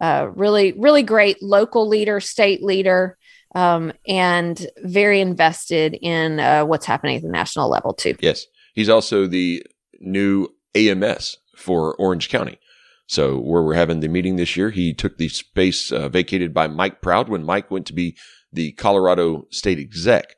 uh, 0.00 0.28
really, 0.34 0.72
really 0.72 1.02
great 1.02 1.42
local 1.42 1.88
leader, 1.88 2.20
state 2.20 2.62
leader, 2.62 3.18
um, 3.54 3.92
and 4.06 4.66
very 4.78 5.20
invested 5.20 5.94
in 6.00 6.40
uh, 6.40 6.64
what's 6.64 6.86
happening 6.86 7.16
at 7.16 7.22
the 7.22 7.28
national 7.28 7.70
level, 7.70 7.94
too. 7.94 8.14
Yes. 8.20 8.46
He's 8.74 8.90
also 8.90 9.26
the 9.26 9.64
new 10.00 10.48
AMS 10.74 11.38
for 11.56 11.94
Orange 11.94 12.28
County. 12.28 12.58
So, 13.06 13.38
where 13.38 13.62
we're 13.62 13.74
having 13.74 14.00
the 14.00 14.08
meeting 14.08 14.36
this 14.36 14.56
year, 14.56 14.70
he 14.70 14.92
took 14.92 15.16
the 15.16 15.28
space 15.28 15.92
uh, 15.92 16.08
vacated 16.08 16.52
by 16.52 16.66
Mike 16.66 17.00
Proud 17.00 17.28
when 17.28 17.44
Mike 17.44 17.70
went 17.70 17.86
to 17.86 17.92
be 17.92 18.16
the 18.52 18.72
Colorado 18.72 19.46
state 19.50 19.78
exec. 19.78 20.34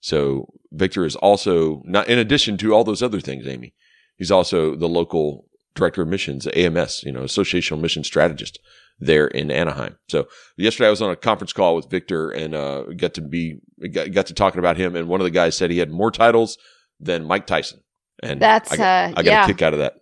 So, 0.00 0.52
Victor 0.70 1.04
is 1.04 1.16
also 1.16 1.82
not 1.84 2.08
in 2.08 2.18
addition 2.18 2.56
to 2.58 2.72
all 2.72 2.84
those 2.84 3.02
other 3.02 3.20
things, 3.20 3.46
Amy. 3.46 3.74
He's 4.16 4.30
also 4.30 4.76
the 4.76 4.88
local 4.88 5.46
director 5.74 6.02
of 6.02 6.08
missions, 6.08 6.46
AMS, 6.54 7.02
you 7.02 7.12
know, 7.12 7.22
Associational 7.22 7.80
Mission 7.80 8.04
Strategist 8.04 8.58
there 9.00 9.26
in 9.26 9.50
Anaheim. 9.50 9.96
So 10.08 10.28
yesterday 10.56 10.86
I 10.86 10.90
was 10.90 11.02
on 11.02 11.10
a 11.10 11.16
conference 11.16 11.52
call 11.52 11.74
with 11.74 11.90
Victor 11.90 12.30
and 12.30 12.54
uh, 12.54 12.84
got 12.96 13.14
to 13.14 13.20
be 13.20 13.58
got, 13.90 14.12
got, 14.12 14.26
to 14.26 14.34
talking 14.34 14.58
about 14.58 14.76
him. 14.76 14.94
And 14.94 15.08
one 15.08 15.20
of 15.20 15.24
the 15.24 15.30
guys 15.30 15.56
said 15.56 15.70
he 15.70 15.78
had 15.78 15.90
more 15.90 16.10
titles 16.10 16.58
than 17.00 17.24
Mike 17.24 17.46
Tyson, 17.46 17.80
and 18.22 18.40
that's 18.40 18.70
I 18.70 18.76
got, 18.76 18.84
uh, 18.84 19.12
I 19.16 19.22
got 19.22 19.24
yeah. 19.24 19.44
a 19.44 19.46
kick 19.46 19.62
out 19.62 19.72
of 19.72 19.80
that. 19.80 19.96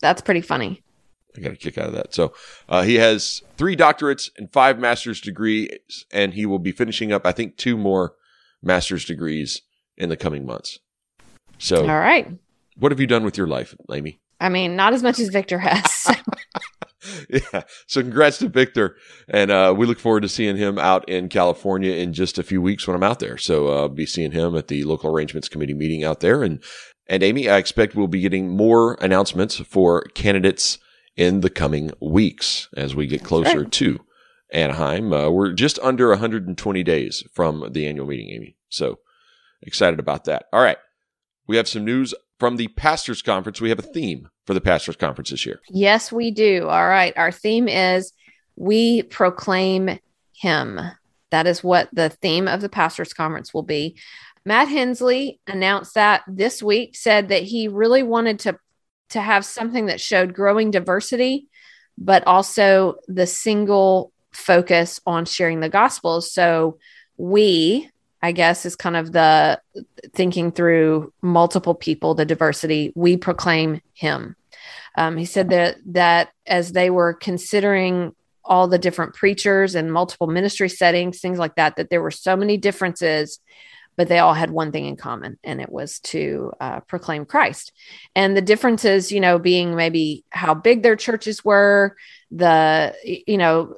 That's 0.00 0.20
pretty 0.20 0.40
funny. 0.40 0.82
I 1.36 1.40
got 1.40 1.52
a 1.52 1.56
kick 1.56 1.78
out 1.78 1.86
of 1.86 1.94
that. 1.94 2.14
So 2.14 2.34
uh, 2.68 2.82
he 2.82 2.96
has 2.96 3.42
three 3.56 3.76
doctorates 3.76 4.30
and 4.36 4.52
five 4.52 4.78
master's 4.78 5.20
degrees, 5.20 6.04
and 6.12 6.34
he 6.34 6.46
will 6.46 6.58
be 6.58 6.72
finishing 6.72 7.12
up, 7.12 7.26
I 7.26 7.32
think, 7.32 7.56
two 7.56 7.76
more 7.76 8.14
master's 8.62 9.04
degrees 9.04 9.62
in 9.96 10.08
the 10.08 10.16
coming 10.16 10.44
months. 10.44 10.78
So, 11.58 11.82
all 11.82 11.98
right. 11.98 12.28
What 12.78 12.92
have 12.92 13.00
you 13.00 13.06
done 13.06 13.24
with 13.24 13.36
your 13.36 13.46
life, 13.46 13.74
Amy? 13.92 14.20
I 14.40 14.48
mean, 14.48 14.76
not 14.76 14.92
as 14.92 15.02
much 15.02 15.18
as 15.18 15.28
Victor 15.28 15.58
has. 15.58 16.16
yeah. 17.28 17.62
So 17.86 18.00
congrats 18.02 18.38
to 18.38 18.48
Victor. 18.48 18.96
And 19.28 19.50
uh, 19.50 19.74
we 19.76 19.86
look 19.86 19.98
forward 19.98 20.22
to 20.22 20.28
seeing 20.28 20.56
him 20.56 20.78
out 20.78 21.08
in 21.08 21.28
California 21.28 21.92
in 21.92 22.12
just 22.12 22.38
a 22.38 22.42
few 22.42 22.60
weeks 22.60 22.86
when 22.86 22.96
I'm 22.96 23.02
out 23.02 23.18
there. 23.18 23.38
So 23.38 23.68
uh, 23.68 23.80
I'll 23.82 23.88
be 23.88 24.06
seeing 24.06 24.32
him 24.32 24.56
at 24.56 24.68
the 24.68 24.84
local 24.84 25.14
arrangements 25.14 25.48
committee 25.48 25.74
meeting 25.74 26.04
out 26.04 26.20
there. 26.20 26.42
And, 26.42 26.62
and 27.06 27.22
Amy, 27.22 27.48
I 27.48 27.58
expect 27.58 27.94
we'll 27.94 28.06
be 28.06 28.20
getting 28.20 28.50
more 28.50 28.94
announcements 29.00 29.56
for 29.56 30.02
candidates 30.14 30.78
in 31.16 31.40
the 31.40 31.50
coming 31.50 31.92
weeks 32.00 32.68
as 32.76 32.94
we 32.94 33.06
get 33.06 33.24
closer 33.24 33.64
to 33.64 34.00
Anaheim. 34.52 35.12
Uh, 35.12 35.30
we're 35.30 35.52
just 35.52 35.78
under 35.80 36.08
120 36.10 36.82
days 36.82 37.24
from 37.32 37.68
the 37.72 37.86
annual 37.86 38.06
meeting, 38.06 38.30
Amy. 38.30 38.56
So 38.68 38.98
excited 39.62 39.98
about 39.98 40.24
that. 40.24 40.46
All 40.52 40.62
right. 40.62 40.78
We 41.46 41.56
have 41.56 41.68
some 41.68 41.84
news 41.84 42.14
from 42.38 42.56
the 42.56 42.68
Pastors 42.68 43.22
Conference. 43.22 43.60
We 43.60 43.68
have 43.68 43.78
a 43.78 43.82
theme 43.82 44.28
for 44.46 44.54
the 44.54 44.60
Pastors 44.60 44.96
Conference 44.96 45.30
this 45.30 45.46
year. 45.46 45.60
Yes, 45.68 46.10
we 46.10 46.30
do. 46.30 46.68
All 46.68 46.88
right. 46.88 47.16
Our 47.16 47.32
theme 47.32 47.68
is 47.68 48.12
We 48.56 49.02
Proclaim 49.02 49.98
Him. 50.34 50.80
That 51.30 51.46
is 51.46 51.64
what 51.64 51.88
the 51.92 52.10
theme 52.10 52.48
of 52.48 52.60
the 52.60 52.68
Pastors 52.68 53.14
Conference 53.14 53.54
will 53.54 53.62
be. 53.62 53.96
Matt 54.44 54.68
Henslee 54.68 55.40
announced 55.46 55.94
that 55.94 56.22
this 56.26 56.62
week, 56.62 56.96
said 56.96 57.28
that 57.28 57.44
he 57.44 57.68
really 57.68 58.02
wanted 58.02 58.40
to, 58.40 58.58
to 59.12 59.20
have 59.20 59.44
something 59.44 59.86
that 59.86 60.00
showed 60.00 60.34
growing 60.34 60.70
diversity, 60.70 61.46
but 61.96 62.26
also 62.26 62.96
the 63.08 63.26
single 63.26 64.12
focus 64.32 65.00
on 65.06 65.24
sharing 65.24 65.60
the 65.60 65.68
gospel. 65.68 66.20
So 66.20 66.78
we, 67.16 67.90
I 68.22 68.32
guess, 68.32 68.64
is 68.64 68.76
kind 68.76 68.96
of 68.96 69.12
the 69.12 69.60
thinking 70.14 70.52
through 70.52 71.12
multiple 71.20 71.74
people, 71.74 72.14
the 72.14 72.24
diversity. 72.24 72.92
We 72.94 73.16
proclaim 73.16 73.80
him. 73.94 74.36
Um, 74.96 75.16
he 75.16 75.24
said 75.24 75.50
that 75.50 75.76
that 75.86 76.30
as 76.46 76.72
they 76.72 76.90
were 76.90 77.14
considering 77.14 78.14
all 78.44 78.68
the 78.68 78.78
different 78.78 79.14
preachers 79.14 79.74
and 79.74 79.92
multiple 79.92 80.26
ministry 80.26 80.68
settings, 80.68 81.20
things 81.20 81.38
like 81.38 81.54
that, 81.56 81.76
that 81.76 81.90
there 81.90 82.02
were 82.02 82.10
so 82.10 82.36
many 82.36 82.56
differences, 82.56 83.38
but 83.96 84.08
they 84.08 84.18
all 84.18 84.34
had 84.34 84.50
one 84.50 84.72
thing 84.72 84.86
in 84.86 84.96
common, 84.96 85.38
and 85.44 85.60
it 85.60 85.70
was 85.70 86.00
to 86.00 86.52
uh, 86.60 86.80
proclaim 86.80 87.24
Christ. 87.24 87.72
And 88.14 88.36
the 88.36 88.42
differences, 88.42 89.12
you 89.12 89.20
know, 89.20 89.38
being 89.38 89.76
maybe 89.76 90.24
how 90.30 90.54
big 90.54 90.82
their 90.82 90.96
churches 90.96 91.44
were, 91.44 91.96
the 92.30 92.94
you 93.04 93.38
know 93.38 93.76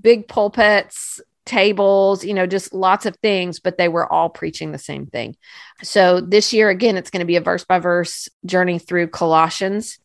big 0.00 0.28
pulpits 0.28 1.20
tables, 1.50 2.24
you 2.24 2.32
know, 2.32 2.46
just 2.46 2.72
lots 2.72 3.06
of 3.06 3.16
things, 3.16 3.58
but 3.58 3.76
they 3.76 3.88
were 3.88 4.10
all 4.10 4.28
preaching 4.28 4.70
the 4.70 4.78
same 4.78 5.06
thing. 5.06 5.36
So 5.82 6.20
this 6.20 6.52
year, 6.52 6.68
again, 6.68 6.96
it's 6.96 7.10
going 7.10 7.20
to 7.20 7.26
be 7.26 7.36
a 7.36 7.40
verse 7.40 7.64
by 7.64 7.80
verse 7.80 8.28
journey 8.46 8.78
through 8.78 9.08
Colossians, 9.08 9.98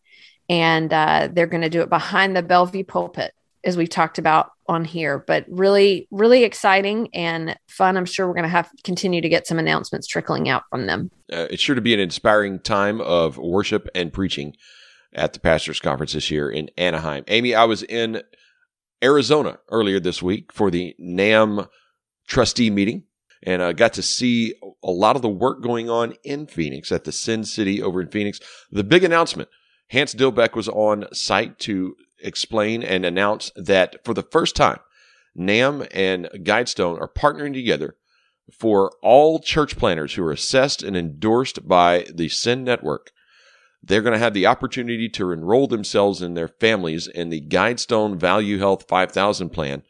and 0.50 0.92
uh, 0.92 1.30
they're 1.32 1.46
going 1.46 1.62
to 1.62 1.70
do 1.70 1.82
it 1.82 1.90
behind 1.90 2.36
the 2.36 2.42
Bellevue 2.42 2.84
pulpit, 2.84 3.34
as 3.66 3.76
we've 3.76 3.90
talked 3.90 4.18
about 4.18 4.52
on 4.68 4.86
here. 4.86 5.24
But 5.26 5.46
really, 5.50 6.08
really 6.12 6.44
exciting 6.44 7.10
and 7.14 7.58
fun. 7.68 7.98
I'm 7.98 8.06
sure 8.06 8.28
we're 8.28 8.34
going 8.34 8.44
to 8.44 8.50
have 8.50 8.70
continue 8.84 9.22
to 9.22 9.30
get 9.30 9.48
some 9.48 9.60
announcements 9.60 10.08
trickling 10.08 10.48
out 10.50 10.64
from 10.70 10.86
them. 10.86 11.12
Uh, 11.32 11.48
it's 11.50 11.62
sure 11.62 11.76
to 11.76 11.82
be 11.82 11.94
an 11.94 12.00
inspiring 12.00 12.60
time 12.60 13.02
of 13.02 13.38
worship 13.38 13.88
and 13.96 14.14
preaching 14.14 14.56
at 15.14 15.34
the 15.34 15.40
pastors 15.40 15.80
conference 15.80 16.14
this 16.14 16.30
year 16.30 16.50
in 16.50 16.70
Anaheim. 16.78 17.24
Amy, 17.28 17.56
I 17.56 17.66
was 17.66 17.84
in 17.84 18.22
Arizona 19.04 19.60
earlier 19.70 20.00
this 20.00 20.22
week 20.22 20.52
for 20.52 20.70
the 20.70 20.96
NAMB 21.02 21.68
trustee 22.28 22.70
meeting 22.70 23.04
and 23.44 23.62
uh, 23.62 23.72
got 23.74 23.94
to 23.94 24.02
see 24.02 24.54
a 24.84 24.92
lot 24.92 25.16
of 25.16 25.22
the 25.22 25.30
work 25.30 25.62
going 25.62 25.90
on 25.90 26.16
in 26.24 26.48
Phoenix 26.48 26.92
at 26.92 27.04
the 27.04 27.12
Send 27.12 27.48
City 27.48 27.82
over 27.82 28.02
in 28.02 28.10
Phoenix. 28.10 28.40
The 28.72 28.84
big 28.84 29.04
announcement 29.04 29.50
Hance 29.90 30.16
Dilday 30.16 30.54
was 30.56 30.68
on 30.68 31.06
site 31.14 31.60
to 31.60 31.96
explain 32.26 32.84
and 32.84 33.06
announce 33.06 33.52
that 33.56 34.04
for 34.04 34.14
the 34.14 34.24
first 34.24 34.56
time, 34.56 34.80
NAMB 35.38 35.88
and 35.92 36.30
Guidestone 36.44 37.00
are 37.00 37.08
partnering 37.08 37.54
together 37.54 37.96
for 38.52 38.92
all 39.02 39.40
church 39.40 39.78
planners 39.78 40.14
who 40.14 40.24
are 40.24 40.32
assessed 40.32 40.84
and 40.84 40.96
endorsed 40.96 41.68
by 41.68 42.06
the 42.14 42.30
Send 42.30 42.64
Network. 42.64 43.12
They're 43.82 44.02
going 44.02 44.14
to 44.14 44.20
have 44.20 44.34
the 44.34 44.48
opportunity 44.48 45.10
to 45.10 45.32
enroll 45.32 45.68
themselves 45.68 46.22
and 46.22 46.36
their 46.36 46.48
families 46.48 47.08
in 47.08 47.30
the 47.30 47.42
Guidestone 47.42 48.18
Value 48.18 48.58
Health 48.58 48.86
5000 48.88 49.50
plan, 49.50 49.84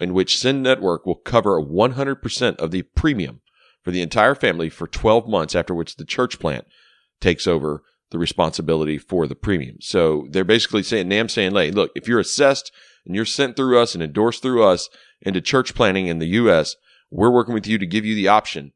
in 0.00 0.14
which 0.14 0.38
Send 0.38 0.62
Network 0.62 1.06
will 1.06 1.16
cover 1.16 1.60
100% 1.60 2.56
of 2.56 2.70
the 2.70 2.82
premium 2.82 3.40
for 3.82 3.90
the 3.90 4.02
entire 4.02 4.34
family 4.34 4.68
for 4.68 4.86
12 4.86 5.28
months, 5.28 5.54
after 5.54 5.74
which 5.74 5.96
the 5.96 6.04
church 6.04 6.38
plant 6.38 6.66
takes 7.20 7.46
over 7.46 7.82
the 8.10 8.18
responsibility 8.18 8.98
for 8.98 9.26
the 9.26 9.34
premium. 9.34 9.76
So 9.80 10.26
they're 10.30 10.44
basically 10.44 10.82
saying, 10.82 11.08
NAMB 11.08 11.30
saying, 11.30 11.54
hey, 11.54 11.70
look, 11.70 11.90
if 11.94 12.08
you're 12.08 12.20
assessed 12.20 12.72
and 13.04 13.14
you're 13.14 13.24
sent 13.24 13.56
through 13.56 13.78
us 13.78 13.94
and 13.94 14.02
endorsed 14.02 14.42
through 14.42 14.64
us 14.64 14.88
into 15.20 15.40
church 15.40 15.74
planning 15.74 16.06
in 16.06 16.18
the 16.18 16.26
U.S., 16.26 16.76
we're 17.10 17.30
working 17.30 17.54
with 17.54 17.66
you 17.66 17.78
to 17.78 17.86
give 17.86 18.04
you 18.04 18.14
the 18.14 18.28
option 18.28 18.72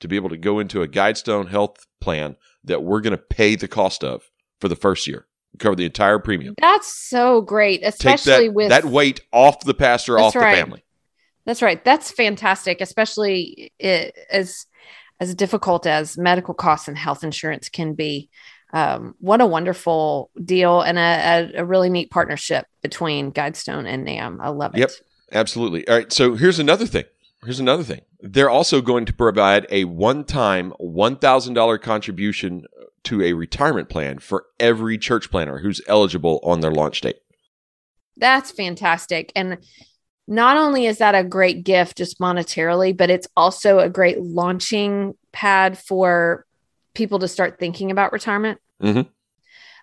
to 0.00 0.08
be 0.08 0.16
able 0.16 0.28
to 0.28 0.36
go 0.36 0.58
into 0.58 0.82
a 0.82 0.88
Guidestone 0.88 1.48
health 1.48 1.86
plan 2.00 2.36
that 2.64 2.82
we're 2.82 3.00
going 3.00 3.12
to 3.12 3.18
pay 3.18 3.56
the 3.56 3.68
cost 3.68 4.04
of 4.04 4.30
for 4.60 4.68
the 4.68 4.76
first 4.76 5.06
year, 5.06 5.26
cover 5.58 5.74
the 5.74 5.84
entire 5.84 6.18
premium. 6.18 6.54
That's 6.60 6.92
so 6.92 7.40
great, 7.40 7.80
especially 7.84 8.48
that, 8.48 8.54
with 8.54 8.68
that 8.70 8.84
weight 8.84 9.20
off 9.32 9.60
the 9.60 9.74
pastor, 9.74 10.18
off 10.18 10.34
right. 10.34 10.54
the 10.54 10.56
family. 10.56 10.84
That's 11.44 11.62
right. 11.62 11.82
That's 11.84 12.10
fantastic, 12.10 12.80
especially 12.80 13.72
it, 13.78 14.16
as 14.30 14.66
as 15.20 15.34
difficult 15.34 15.86
as 15.86 16.16
medical 16.16 16.54
costs 16.54 16.88
and 16.88 16.96
health 16.96 17.24
insurance 17.24 17.68
can 17.68 17.94
be. 17.94 18.30
Um, 18.72 19.14
what 19.18 19.40
a 19.40 19.46
wonderful 19.46 20.30
deal 20.44 20.82
and 20.82 20.98
a, 20.98 21.00
a, 21.56 21.60
a, 21.62 21.64
really 21.64 21.88
neat 21.88 22.10
partnership 22.10 22.66
between 22.82 23.32
Guidestone 23.32 23.86
and 23.86 24.06
NAMB. 24.06 24.38
I 24.40 24.50
love 24.50 24.74
it. 24.74 24.80
Yep, 24.80 24.90
absolutely. 25.32 25.88
All 25.88 25.96
right. 25.96 26.12
So 26.12 26.34
here's 26.34 26.58
another 26.58 26.84
thing. 26.84 27.04
Here's 27.44 27.60
another 27.60 27.82
thing. 27.82 28.02
They're 28.20 28.50
also 28.50 28.82
going 28.82 29.06
to 29.06 29.12
provide 29.14 29.66
a 29.70 29.84
one 29.84 30.24
time 30.24 30.74
$1,000 30.80 31.80
contribution 31.80 32.64
to 33.04 33.22
a 33.22 33.32
retirement 33.32 33.88
plan 33.88 34.18
for 34.18 34.44
every 34.60 34.98
church 34.98 35.30
planner 35.30 35.58
who's 35.58 35.80
eligible 35.86 36.40
on 36.42 36.60
their 36.60 36.72
launch 36.72 37.00
date. 37.00 37.20
That's 38.18 38.50
fantastic. 38.50 39.32
And 39.34 39.58
not 40.26 40.58
only 40.58 40.84
is 40.84 40.98
that 40.98 41.14
a 41.14 41.24
great 41.24 41.64
gift 41.64 41.96
just 41.96 42.18
monetarily, 42.18 42.94
but 42.94 43.08
it's 43.08 43.28
also 43.34 43.78
a 43.78 43.88
great 43.88 44.20
launching 44.20 45.14
pad 45.32 45.78
for 45.78 46.44
people 46.98 47.20
to 47.20 47.28
start 47.28 47.58
thinking 47.58 47.90
about 47.90 48.12
retirement. 48.12 48.60
Mm-hmm. 48.82 49.08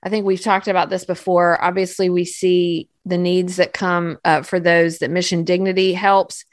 I 0.03 0.09
think 0.09 0.25
we've 0.25 0.41
talked 0.41 0.67
about 0.67 0.91
this 0.91 1.05
before. 1.05 1.59
Obviously, 1.63 2.09
we 2.09 2.25
see 2.25 2.89
the 3.05 3.17
needs 3.17 3.55
that 3.55 3.73
come 3.73 4.19
uh, 4.23 4.43
for 4.43 4.59
those 4.59 4.99
that 4.99 5.09
Mission 5.09 5.43
Dignity 5.43 5.93
helps. 5.93 6.45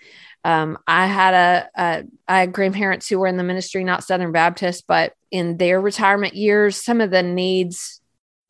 Um, 0.44 0.78
I 0.86 1.06
had 1.06 1.34
a, 1.34 1.68
a 1.76 2.04
I 2.26 2.40
had 2.40 2.52
grandparents 2.52 3.08
who 3.08 3.18
were 3.18 3.26
in 3.26 3.36
the 3.36 3.44
ministry, 3.44 3.84
not 3.84 4.04
Southern 4.04 4.32
Baptist, 4.32 4.84
but 4.88 5.12
in 5.30 5.58
their 5.58 5.80
retirement 5.80 6.34
years, 6.34 6.82
some 6.82 7.00
of 7.00 7.10
the 7.10 7.22
needs 7.22 8.00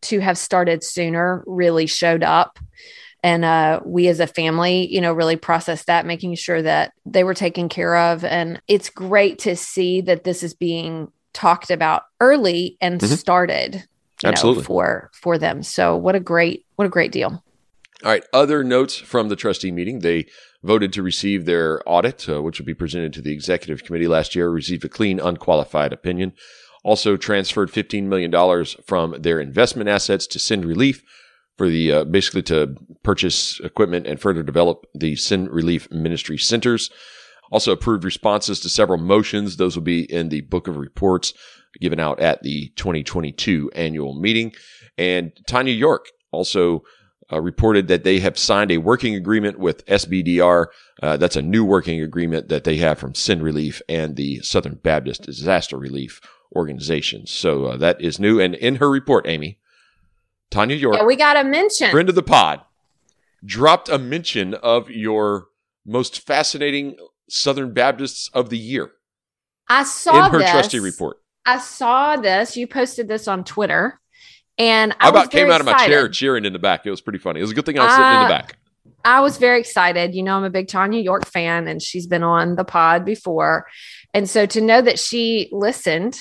to 0.02 0.21
have 0.21 0.38
started 0.38 0.85
sooner 0.85 1.42
really 1.47 1.87
showed 1.87 2.23
up. 2.23 2.59
And 3.25 3.45
uh, 3.45 3.81
we 3.85 4.09
as 4.09 4.21
a 4.21 4.26
family, 4.26 4.92
you 4.92 5.00
know, 5.00 5.12
really 5.12 5.37
processed 5.37 5.87
that, 5.87 6.07
making 6.07 6.35
sure 6.35 6.61
that 6.61 6.92
they 7.07 7.25
were 7.25 7.35
taken 7.35 7.69
care 7.69 7.97
of. 7.97 8.25
And 8.25 8.61
it's 8.66 8.90
great 8.90 9.40
to 9.40 9.54
see 9.54 10.00
that 10.02 10.25
this 10.25 10.42
is 10.42 10.54
being 10.54 11.12
talked 11.33 11.71
about 11.71 12.05
early 12.21 12.77
and 12.81 13.01
mm-hmm. 13.01 13.15
started 13.15 13.85
absolutely 14.25 14.62
know, 14.62 14.67
for 14.67 15.11
for 15.12 15.39
them. 15.39 15.62
So 15.62 15.97
what 15.97 16.15
a 16.15 16.21
great 16.21 16.67
what 16.77 16.87
a 16.87 16.91
great 16.91 17.12
deal. 17.12 17.43
All 18.05 18.11
right. 18.11 18.25
Other 18.33 18.65
notes 18.65 18.97
from 18.97 19.29
the 19.29 19.37
trustee 19.37 19.71
meeting: 19.71 20.01
they 20.01 20.27
voted 20.62 20.93
to 20.93 21.03
receive 21.03 21.45
their 21.45 21.83
audit, 21.87 22.29
uh, 22.29 22.43
which 22.43 22.59
will 22.59 22.67
be 22.67 22.75
presented 22.75 23.12
to 23.15 23.23
the 23.23 23.33
executive 23.33 23.85
committee 23.85 24.09
last 24.09 24.35
year. 24.35 24.51
Received 24.51 24.85
a 24.85 24.89
clean, 24.89 25.21
unqualified 25.21 25.93
opinion. 25.93 26.33
Also 26.85 27.17
transferred 27.17 27.71
$15 27.71 28.05
million 28.05 28.65
from 28.85 29.15
their 29.23 29.39
investment 29.39 29.89
assets 29.89 30.27
to 30.27 30.41
Send 30.41 30.65
Relief 30.65 31.05
for 31.57 31.69
the 31.69 31.93
uh, 31.93 32.05
basically 32.05 32.43
to 32.43 32.75
purchase 33.05 33.61
equipment 33.61 34.05
and 34.05 34.21
further 34.21 34.43
develop 34.43 34.87
the 34.93 35.15
Send 35.15 35.49
Relief 35.51 35.89
Ministry 35.93 36.39
Centers. 36.39 36.91
Also 37.52 37.71
approved 37.71 38.02
responses 38.02 38.59
to 38.61 38.68
several 38.68 38.99
motions. 38.99 39.59
Those 39.59 39.76
will 39.76 39.85
be 39.85 40.11
in 40.11 40.30
the 40.30 40.40
book 40.40 40.66
of 40.66 40.76
reports 40.76 41.35
given 41.80 42.00
out 42.00 42.18
at 42.18 42.42
the 42.42 42.71
2022 42.76 43.71
annual 43.75 44.18
meeting. 44.18 44.52
And 44.99 45.32
Tanya 45.47 45.73
York 45.73 46.06
also 46.30 46.82
uh, 47.32 47.40
reported 47.40 47.88
that 47.88 48.04
they 48.04 48.18
have 48.21 48.38
signed 48.38 48.71
a 48.71 48.78
working 48.78 49.14
agreement 49.14 49.59
with 49.59 49.87
SBDR. 49.87 50.66
Uh, 51.02 51.16
that's 51.16 51.37
a 51.37 51.42
new 51.42 51.64
working 51.64 52.00
agreement 52.00 52.49
that 52.49 52.64
they 52.64 52.76
have 52.76 52.99
from 52.99 53.14
Send 53.14 53.42
Relief 53.42 53.80
and 53.88 54.16
the 54.16 54.40
Southern 54.40 54.75
Baptist 54.75 55.23
Disaster 55.23 55.78
Relief 55.78 56.21
Organization. 56.54 57.26
So 57.26 57.66
uh, 57.66 57.76
that 57.78 58.00
is 58.00 58.18
new. 58.18 58.40
And 58.40 58.54
in 58.54 58.76
her 58.76 58.90
report, 58.90 59.26
Amy, 59.26 59.59
Tanya 60.50 60.76
York, 60.76 60.97
yeah, 60.97 61.04
we 61.04 61.16
got 61.16 61.37
a 61.37 61.44
mention, 61.44 61.90
friend 61.90 62.09
of 62.09 62.14
the 62.14 62.23
pod, 62.23 62.61
dropped 63.44 63.88
a 63.88 63.99
mention 63.99 64.54
of 64.54 64.90
your 64.90 65.47
most 65.87 66.21
fascinating 66.21 66.97
Southern 67.29 67.73
Baptists 67.73 68.31
of 68.33 68.50
the 68.50 68.59
year. 68.59 68.93
I 69.69 69.85
saw 69.85 70.26
in 70.26 70.33
her 70.33 70.38
this. 70.38 70.50
trustee 70.50 70.81
report. 70.81 71.19
I 71.47 71.59
saw 71.59 72.17
this. 72.17 72.57
You 72.57 72.67
posted 72.67 73.09
this 73.09 73.26
on 73.26 73.45
Twitter, 73.45 74.00
and 74.59 74.93
I, 75.00 75.07
I 75.07 75.09
about 75.09 75.31
came 75.31 75.50
out 75.50 75.61
excited. 75.61 75.71
of 75.71 75.76
my 75.79 75.87
chair 75.87 76.09
cheering 76.09 76.45
in 76.45 76.52
the 76.52 76.59
back. 76.59 76.87
It 76.87 76.91
was 76.91 77.00
pretty 77.00 77.19
funny. 77.19 77.41
It 77.41 77.43
was 77.43 77.52
a 77.52 77.55
good 77.55 77.67
thing 77.67 77.79
I 77.79 77.85
was 77.85 77.93
sitting 77.93 78.12
in 78.12 78.23
the 78.23 78.29
back. 78.29 78.57
I 79.05 79.21
was 79.21 79.38
very 79.38 79.59
excited. 79.59 80.14
You 80.14 80.23
know, 80.23 80.37
I'm 80.37 80.45
a 80.45 80.50
big 80.50 80.69
Tanya 80.69 81.00
York 81.00 81.26
fan, 81.26 81.67
and 81.67 81.83
she's 81.83 82.07
been 82.07 82.23
on 82.23 82.55
the 82.57 82.64
pod 82.64 83.05
before. 83.05 83.67
And 84.14 84.29
so 84.29 84.47
to 84.47 84.61
know 84.61 84.81
that 84.83 84.99
she 84.99 85.49
listened 85.52 86.21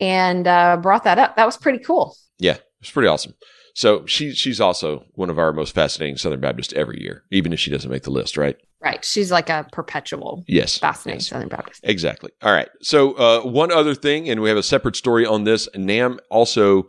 and 0.00 0.46
uh, 0.46 0.76
brought 0.78 1.04
that 1.04 1.18
up. 1.18 1.36
That 1.36 1.46
was 1.46 1.56
pretty 1.56 1.78
cool. 1.78 2.16
Yeah, 2.38 2.54
it 2.54 2.64
was 2.80 2.90
pretty 2.90 3.08
awesome. 3.08 3.34
So 3.74 4.06
she 4.06 4.32
she's 4.32 4.60
also 4.60 5.04
one 5.12 5.30
of 5.30 5.38
our 5.38 5.52
most 5.52 5.74
fascinating 5.74 6.16
Southern 6.16 6.40
Baptists 6.40 6.72
every 6.72 7.00
year, 7.00 7.24
even 7.30 7.52
if 7.52 7.60
she 7.60 7.70
doesn't 7.70 7.90
make 7.90 8.02
the 8.02 8.10
list, 8.10 8.36
right? 8.36 8.56
Right. 8.80 9.04
She's 9.04 9.32
like 9.32 9.50
a 9.50 9.66
perpetual, 9.72 10.44
yes, 10.46 10.78
fascinating 10.78 11.18
yes. 11.18 11.28
Southern 11.28 11.48
Baptist. 11.48 11.80
Exactly. 11.82 12.30
All 12.42 12.52
right. 12.52 12.68
So 12.80 13.14
uh, 13.14 13.40
one 13.42 13.72
other 13.72 13.94
thing, 13.94 14.28
and 14.28 14.40
we 14.40 14.48
have 14.48 14.58
a 14.58 14.62
separate 14.62 14.94
story 14.94 15.26
on 15.26 15.44
this. 15.44 15.68
NAMB 15.74 16.18
also 16.30 16.84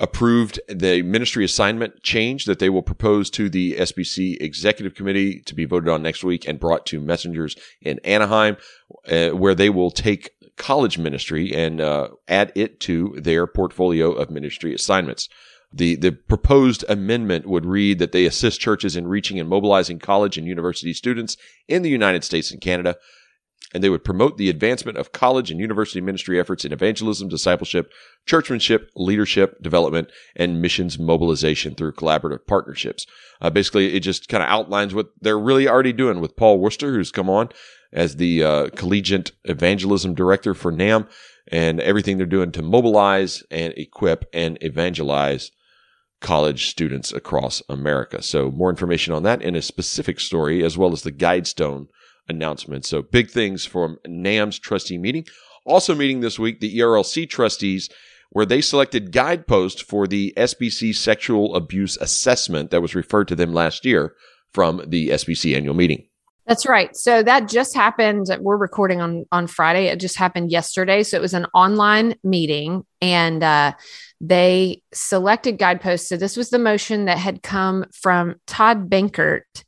approved 0.00 0.60
the 0.68 1.02
ministry 1.02 1.44
assignment 1.44 2.02
change 2.02 2.46
that 2.46 2.58
they 2.58 2.68
will 2.68 2.82
propose 2.82 3.30
to 3.30 3.48
the 3.48 3.74
SBC 3.74 4.36
Executive 4.40 4.94
Committee 4.94 5.40
to 5.46 5.54
be 5.54 5.64
voted 5.64 5.88
on 5.88 6.02
next 6.02 6.24
week 6.24 6.48
and 6.48 6.58
brought 6.58 6.84
to 6.86 7.00
messengers 7.00 7.54
in 7.80 8.00
Anaheim, 8.00 8.56
uh, 9.08 9.30
where 9.30 9.54
they 9.54 9.70
will 9.70 9.92
take 9.92 10.30
college 10.56 10.98
ministry 10.98 11.54
and 11.54 11.80
uh, 11.80 12.08
add 12.28 12.52
it 12.54 12.80
to 12.80 13.16
their 13.20 13.46
portfolio 13.46 14.10
of 14.12 14.30
ministry 14.30 14.74
assignments. 14.74 15.28
The, 15.76 15.96
the 15.96 16.12
proposed 16.12 16.84
amendment 16.88 17.46
would 17.46 17.66
read 17.66 17.98
that 17.98 18.12
they 18.12 18.26
assist 18.26 18.60
churches 18.60 18.94
in 18.94 19.08
reaching 19.08 19.40
and 19.40 19.48
mobilizing 19.48 19.98
college 19.98 20.38
and 20.38 20.46
university 20.46 20.92
students 20.92 21.36
in 21.66 21.82
the 21.82 21.90
United 21.90 22.22
States 22.22 22.52
and 22.52 22.60
Canada 22.60 22.96
and 23.74 23.82
they 23.82 23.90
would 23.90 24.04
promote 24.04 24.38
the 24.38 24.48
advancement 24.48 24.96
of 24.96 25.12
college 25.12 25.50
and 25.50 25.58
university 25.58 26.00
ministry 26.00 26.38
efforts 26.38 26.64
in 26.64 26.72
evangelism, 26.72 27.28
discipleship, 27.28 27.90
churchmanship, 28.24 28.90
leadership, 28.94 29.60
development, 29.60 30.08
and 30.36 30.62
missions 30.62 30.98
mobilization 30.98 31.74
through 31.74 31.92
collaborative 31.92 32.46
partnerships. 32.46 33.04
Uh, 33.40 33.50
basically, 33.50 33.94
it 33.94 34.00
just 34.00 34.28
kind 34.28 34.44
of 34.44 34.48
outlines 34.48 34.94
what 34.94 35.08
they're 35.20 35.38
really 35.38 35.68
already 35.68 35.92
doing 35.92 36.20
with 36.20 36.36
Paul 36.36 36.60
Worcester, 36.60 36.92
who's 36.92 37.10
come 37.10 37.28
on 37.28 37.48
as 37.92 38.16
the 38.16 38.44
uh, 38.44 38.68
collegiate 38.76 39.32
evangelism 39.44 40.14
director 40.14 40.54
for 40.54 40.72
NAMB, 40.72 41.08
and 41.48 41.80
everything 41.80 42.16
they're 42.16 42.26
doing 42.26 42.52
to 42.52 42.62
mobilize 42.62 43.42
and 43.50 43.74
equip 43.76 44.24
and 44.32 44.56
evangelize 44.62 45.50
college 46.24 46.66
students 46.66 47.12
across 47.12 47.62
America. 47.68 48.20
So, 48.20 48.50
more 48.50 48.70
information 48.70 49.14
on 49.14 49.22
that 49.22 49.42
in 49.42 49.54
a 49.54 49.62
specific 49.62 50.18
story, 50.18 50.64
as 50.64 50.76
well 50.76 50.92
as 50.92 51.02
the 51.02 51.12
Guidestone 51.12 51.86
announcement. 52.28 52.84
So 52.84 53.02
big 53.02 53.30
things 53.30 53.64
from 53.64 53.98
NAMB's 54.06 54.58
trustee 54.58 54.98
meeting. 54.98 55.26
Also 55.64 55.94
meeting 55.94 56.20
this 56.20 56.38
week, 56.38 56.60
the 56.60 56.78
ERLC 56.78 57.28
trustees, 57.28 57.88
where 58.30 58.46
they 58.46 58.60
selected 58.60 59.12
guideposts 59.12 59.80
for 59.80 60.06
the 60.06 60.32
SBC 60.36 60.94
sexual 60.94 61.54
abuse 61.54 61.96
assessment 61.98 62.70
that 62.70 62.82
was 62.82 62.94
referred 62.94 63.28
to 63.28 63.36
them 63.36 63.52
last 63.52 63.84
year 63.84 64.14
from 64.52 64.82
the 64.86 65.08
SBC 65.08 65.56
annual 65.56 65.74
meeting. 65.74 66.06
That's 66.46 66.66
right. 66.66 66.94
So 66.94 67.22
that 67.22 67.48
just 67.48 67.74
happened. 67.74 68.26
We're 68.38 68.58
recording 68.58 69.00
on 69.00 69.24
on 69.32 69.46
Friday. 69.46 69.86
It 69.86 69.98
just 69.98 70.16
happened 70.16 70.50
yesterday. 70.50 71.02
So 71.02 71.16
it 71.16 71.22
was 71.22 71.32
an 71.32 71.46
online 71.54 72.16
meeting, 72.22 72.84
and 73.00 73.42
uh, 73.42 73.72
they 74.20 74.82
selected 74.92 75.58
guideposts. 75.58 76.08
So 76.08 76.18
this 76.18 76.36
was 76.36 76.50
the 76.50 76.58
motion 76.58 77.06
that 77.06 77.16
had 77.16 77.42
come 77.42 77.86
from 77.94 78.36
Todd 78.46 78.90
Benkert, 78.90 79.64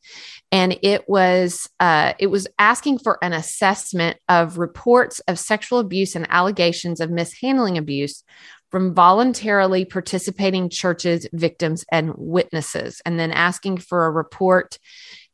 and 0.52 0.78
it 0.82 1.08
was 1.08 1.66
uh, 1.80 2.12
it 2.18 2.26
was 2.26 2.46
asking 2.58 2.98
for 2.98 3.18
an 3.24 3.32
assessment 3.32 4.18
of 4.28 4.58
reports 4.58 5.20
of 5.20 5.38
sexual 5.38 5.78
abuse 5.78 6.14
and 6.14 6.26
allegations 6.28 7.00
of 7.00 7.10
mishandling 7.10 7.78
abuse 7.78 8.22
from 8.70 8.94
voluntarily 8.94 9.86
participating 9.86 10.68
churches, 10.68 11.26
victims, 11.32 11.86
and 11.90 12.12
witnesses, 12.16 13.00
and 13.06 13.18
then 13.18 13.32
asking 13.32 13.78
for 13.78 14.04
a 14.04 14.10
report 14.10 14.78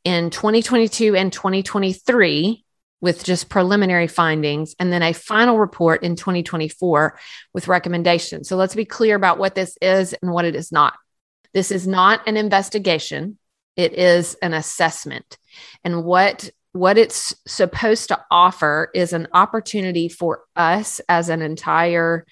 in 0.03 0.29
2022 0.29 1.15
and 1.15 1.31
2023 1.31 2.63
with 3.01 3.23
just 3.23 3.49
preliminary 3.49 4.07
findings, 4.07 4.75
and 4.79 4.91
then 4.91 5.03
a 5.03 5.11
final 5.11 5.59
report 5.59 6.03
in 6.03 6.15
2024 6.15 7.19
with 7.53 7.67
recommendations. 7.67 8.47
So 8.47 8.55
let's 8.55 8.75
be 8.75 8.85
clear 8.85 9.15
about 9.15 9.37
what 9.37 9.55
this 9.55 9.77
is 9.81 10.13
and 10.13 10.31
what 10.31 10.45
it 10.45 10.55
is 10.55 10.71
not. 10.71 10.93
This 11.53 11.69
is 11.69 11.85
not 11.85 12.25
an 12.27 12.37
investigation 12.37 13.37
it 13.75 13.93
is 13.93 14.35
an 14.41 14.53
assessment 14.53 15.37
and 15.83 16.03
what 16.03 16.49
what 16.73 16.97
it's 16.97 17.35
supposed 17.45 18.07
to 18.07 18.19
offer 18.31 18.89
is 18.95 19.13
an 19.13 19.27
opportunity 19.31 20.09
for 20.09 20.43
us 20.55 20.99
as 21.07 21.29
an 21.29 21.43
entire 21.43 22.25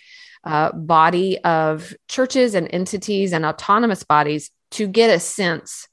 uh, 0.43 0.71
body 0.71 1.37
of 1.43 1.93
churches 2.07 2.55
and 2.55 2.67
entities 2.73 3.33
and 3.33 3.45
autonomous 3.45 4.03
bodies 4.03 4.49
to 4.71 4.87
get 4.87 5.11
a 5.11 5.19
sense 5.19 5.87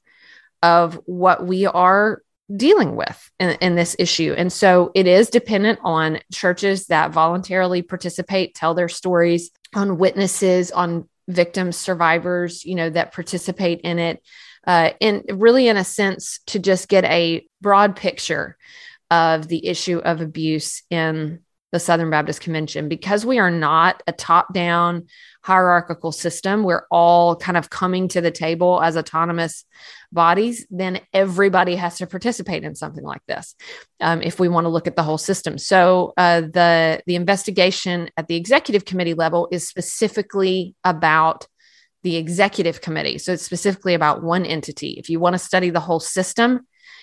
of 0.61 0.99
what 1.05 1.45
we 1.45 1.65
are 1.65 2.21
dealing 2.55 2.95
with 2.95 3.31
in, 3.39 3.51
in, 3.61 3.75
this 3.75 3.95
issue. 3.99 4.33
And 4.35 4.51
so 4.51 4.91
it 4.95 5.05
is 5.05 5.29
dependent 5.29 5.79
on 5.83 6.19
churches 6.33 6.87
that 6.87 7.11
voluntarily 7.11 7.83
participate, 7.83 8.55
tell 8.55 8.73
their 8.73 8.89
stories, 8.89 9.51
on 9.75 9.99
witnesses, 9.99 10.71
on 10.71 11.07
victims, 11.27 11.77
survivors, 11.77 12.65
you 12.65 12.73
know, 12.73 12.89
that 12.89 13.13
participate 13.13 13.81
in 13.81 13.99
it 13.99 14.23
uh, 14.65 14.91
in 14.99 15.23
really 15.33 15.67
in 15.67 15.77
a 15.77 15.83
sense 15.83 16.39
to 16.47 16.59
just 16.59 16.89
get 16.89 17.03
a 17.05 17.45
broad 17.61 17.95
picture 17.95 18.57
of 19.11 19.47
the 19.47 19.65
issue 19.67 19.99
of 19.99 20.21
abuse 20.21 20.83
in 20.89 21.39
the 21.71 21.79
Southern 21.79 22.09
Baptist 22.09 22.41
Convention 22.41 22.89
because 22.89 23.25
we 23.25 23.39
are 23.39 23.51
not 23.51 24.01
a 24.07 24.11
top 24.11 24.53
down 24.53 25.07
hierarchical 25.41 26.11
system. 26.11 26.63
We're 26.63 26.85
all 26.91 27.35
kind 27.35 27.57
of 27.57 27.69
coming 27.69 28.07
to 28.09 28.21
the 28.21 28.31
table 28.31 28.81
as 28.81 28.97
autonomous 28.97 29.63
bodies. 30.11 30.65
Then 30.69 30.99
everybody 31.13 31.75
has 31.75 31.97
to 31.97 32.07
participate 32.07 32.63
in 32.63 32.75
something 32.75 33.03
like 33.03 33.21
this 33.27 33.55
um, 34.01 34.21
if 34.21 34.39
we 34.39 34.49
want 34.49 34.65
to 34.65 34.69
look 34.69 34.87
at 34.87 34.95
the 34.95 35.03
whole 35.03 35.17
system. 35.17 35.57
So 35.57 36.13
uh, 36.17 36.41
the 36.41 37.01
the 37.05 37.15
investigation 37.15 38.09
at 38.17 38.27
the 38.27 38.35
executive 38.35 38.85
committee 38.85 39.13
level 39.13 39.47
is 39.51 39.67
specifically 39.67 40.75
about 40.83 41.47
the 42.03 42.15
executive 42.15 42.81
committee. 42.81 43.17
So 43.17 43.33
it's 43.33 43.43
specifically 43.43 43.93
about 43.93 44.23
one 44.23 44.45
entity. 44.45 44.91
If 44.97 45.09
you 45.09 45.19
want 45.19 45.33
to 45.33 45.39
study 45.39 45.69
the 45.69 45.81
whole 45.81 45.99
system, 45.99 46.61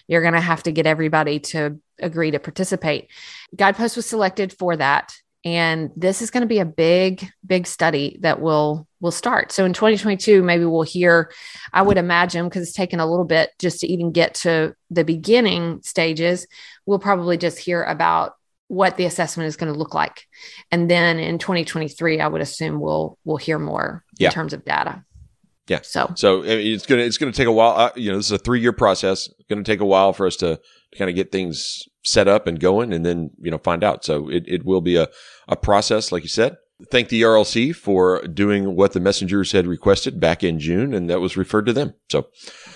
you're 0.08 0.22
going 0.22 0.34
to 0.34 0.40
have 0.40 0.62
to 0.64 0.72
get 0.72 0.86
everybody 0.86 1.40
to 1.40 1.80
agree 1.98 2.30
to 2.30 2.38
participate. 2.38 3.10
Guidepost 3.54 3.96
was 3.96 4.06
selected 4.06 4.52
for 4.52 4.76
that. 4.76 5.14
And 5.46 5.92
this 5.96 6.22
is 6.22 6.30
going 6.32 6.40
to 6.42 6.46
be 6.48 6.58
a 6.58 6.64
big 6.64 7.30
big 7.46 7.66
study 7.68 8.18
that 8.20 8.40
will 8.40 8.86
will 9.00 9.12
start. 9.12 9.52
So 9.52 9.64
in 9.64 9.72
2022 9.72 10.42
maybe 10.42 10.64
we'll 10.64 10.82
hear 10.82 11.30
i 11.72 11.80
would 11.80 11.96
imagine 11.98 12.44
because 12.48 12.62
it's 12.64 12.72
taken 12.76 12.98
a 13.00 13.06
little 13.06 13.24
bit 13.24 13.50
just 13.60 13.80
to 13.80 13.86
even 13.86 14.10
get 14.10 14.34
to 14.34 14.74
the 14.90 15.04
beginning 15.04 15.80
stages 15.82 16.46
we'll 16.84 16.98
probably 16.98 17.36
just 17.38 17.58
hear 17.58 17.82
about 17.84 18.34
what 18.68 18.96
the 18.96 19.04
assessment 19.04 19.46
is 19.46 19.56
going 19.56 19.72
to 19.72 19.78
look 19.78 19.94
like. 19.94 20.26
And 20.72 20.90
then 20.90 21.20
in 21.20 21.38
2023 21.38 22.20
i 22.20 22.26
would 22.26 22.40
assume 22.40 22.80
we'll 22.80 23.16
we'll 23.24 23.36
hear 23.36 23.58
more 23.58 24.02
Yeah. 24.18 24.28
in 24.28 24.32
terms 24.32 24.52
of 24.52 24.64
data 24.64 25.04
Yeah. 25.68 25.80
so 25.82 26.12
So 26.16 26.42
it's 26.44 26.86
gonna 26.86 27.02
it's 27.02 27.18
gonna 27.18 27.32
take 27.32 27.48
a 27.48 27.52
while. 27.52 27.74
Uh, 27.76 27.90
you 27.96 28.10
know, 28.10 28.16
this 28.18 28.26
is 28.26 28.32
a 28.32 28.38
three 28.38 28.60
year 28.60 28.72
process. 28.72 29.26
It's 29.26 29.48
gonna 29.48 29.64
take 29.64 29.80
a 29.80 29.84
while 29.86 30.12
for 30.12 30.26
us 30.26 30.36
to, 30.36 30.56
to 30.92 30.98
kind 30.98 31.10
of 31.10 31.16
get 31.16 31.32
things 31.32 31.82
set 32.04 32.28
up 32.28 32.46
and 32.46 32.60
going, 32.60 32.92
and 32.92 33.04
then 33.04 33.30
you 33.40 33.50
know 33.50 33.58
find 33.58 33.82
out. 33.82 34.04
So 34.04 34.28
it, 34.30 34.44
it 34.46 34.64
will 34.64 34.80
be 34.80 34.96
a 34.96 35.08
a 35.48 35.56
process, 35.56 36.12
like 36.12 36.22
you 36.22 36.28
said. 36.28 36.56
Thank 36.92 37.08
the 37.08 37.22
ERLC 37.22 37.74
for 37.74 38.20
doing 38.26 38.76
what 38.76 38.92
the 38.92 39.00
messengers 39.00 39.52
had 39.52 39.66
requested 39.66 40.20
back 40.20 40.44
in 40.44 40.60
June, 40.60 40.92
and 40.92 41.08
that 41.08 41.20
was 41.22 41.34
referred 41.36 41.64
to 41.66 41.72
them. 41.72 41.94
So 42.10 42.26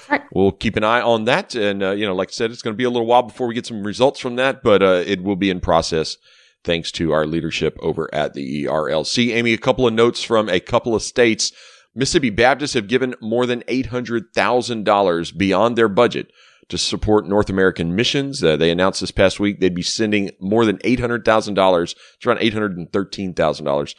Right. 0.08 0.22
we'll 0.32 0.52
keep 0.52 0.76
an 0.76 0.84
eye 0.84 1.02
on 1.02 1.26
that, 1.26 1.54
and 1.54 1.82
uh, 1.82 1.90
you 1.90 2.06
know, 2.06 2.14
like 2.14 2.30
I 2.30 2.32
said, 2.32 2.50
it's 2.50 2.62
going 2.62 2.72
to 2.72 2.78
be 2.78 2.84
a 2.84 2.90
little 2.90 3.06
while 3.06 3.22
before 3.22 3.46
we 3.46 3.54
get 3.54 3.66
some 3.66 3.82
results 3.82 4.18
from 4.18 4.36
that, 4.36 4.62
but 4.62 4.82
uh, 4.82 5.02
it 5.06 5.22
will 5.22 5.36
be 5.36 5.50
in 5.50 5.60
process. 5.60 6.16
Thanks 6.64 6.90
to 6.92 7.12
our 7.12 7.26
leadership 7.26 7.76
over 7.80 8.08
at 8.14 8.32
the 8.34 8.64
ERLC. 8.64 9.34
Amy, 9.34 9.52
a 9.52 9.58
couple 9.58 9.86
of 9.86 9.92
notes 9.94 10.22
from 10.22 10.48
a 10.48 10.60
couple 10.60 10.94
of 10.94 11.02
states. 11.02 11.52
Mississippi 11.94 12.30
Baptists 12.30 12.74
have 12.74 12.88
given 12.88 13.14
more 13.20 13.46
than 13.46 13.62
$800,000 13.62 15.36
beyond 15.36 15.76
their 15.76 15.88
budget 15.88 16.30
to 16.68 16.78
support 16.78 17.26
North 17.26 17.50
American 17.50 17.96
missions. 17.96 18.42
Uh, 18.42 18.56
they 18.56 18.70
announced 18.70 19.00
this 19.00 19.10
past 19.10 19.40
week 19.40 19.58
they'd 19.58 19.74
be 19.74 19.82
sending 19.82 20.30
more 20.40 20.64
than 20.64 20.78
$800,000, 20.78 21.82
it's 22.14 22.26
around 22.26 22.38
$813,000, 22.38 23.94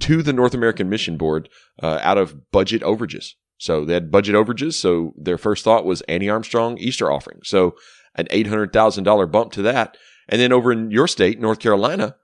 to 0.00 0.22
the 0.22 0.32
North 0.32 0.54
American 0.54 0.88
Mission 0.88 1.16
Board 1.16 1.48
uh, 1.82 2.00
out 2.02 2.18
of 2.18 2.50
budget 2.50 2.82
overages. 2.82 3.34
So 3.58 3.84
they 3.84 3.94
had 3.94 4.10
budget 4.10 4.34
overages. 4.34 4.74
So 4.74 5.14
their 5.16 5.38
first 5.38 5.64
thought 5.64 5.86
was 5.86 6.02
Annie 6.02 6.28
Armstrong 6.28 6.76
Easter 6.78 7.10
offering. 7.10 7.40
So 7.44 7.76
an 8.16 8.26
$800,000 8.26 9.30
bump 9.30 9.52
to 9.52 9.62
that. 9.62 9.96
And 10.28 10.40
then 10.40 10.52
over 10.52 10.72
in 10.72 10.90
your 10.90 11.06
state, 11.06 11.40
North 11.40 11.60
Carolina, 11.60 12.16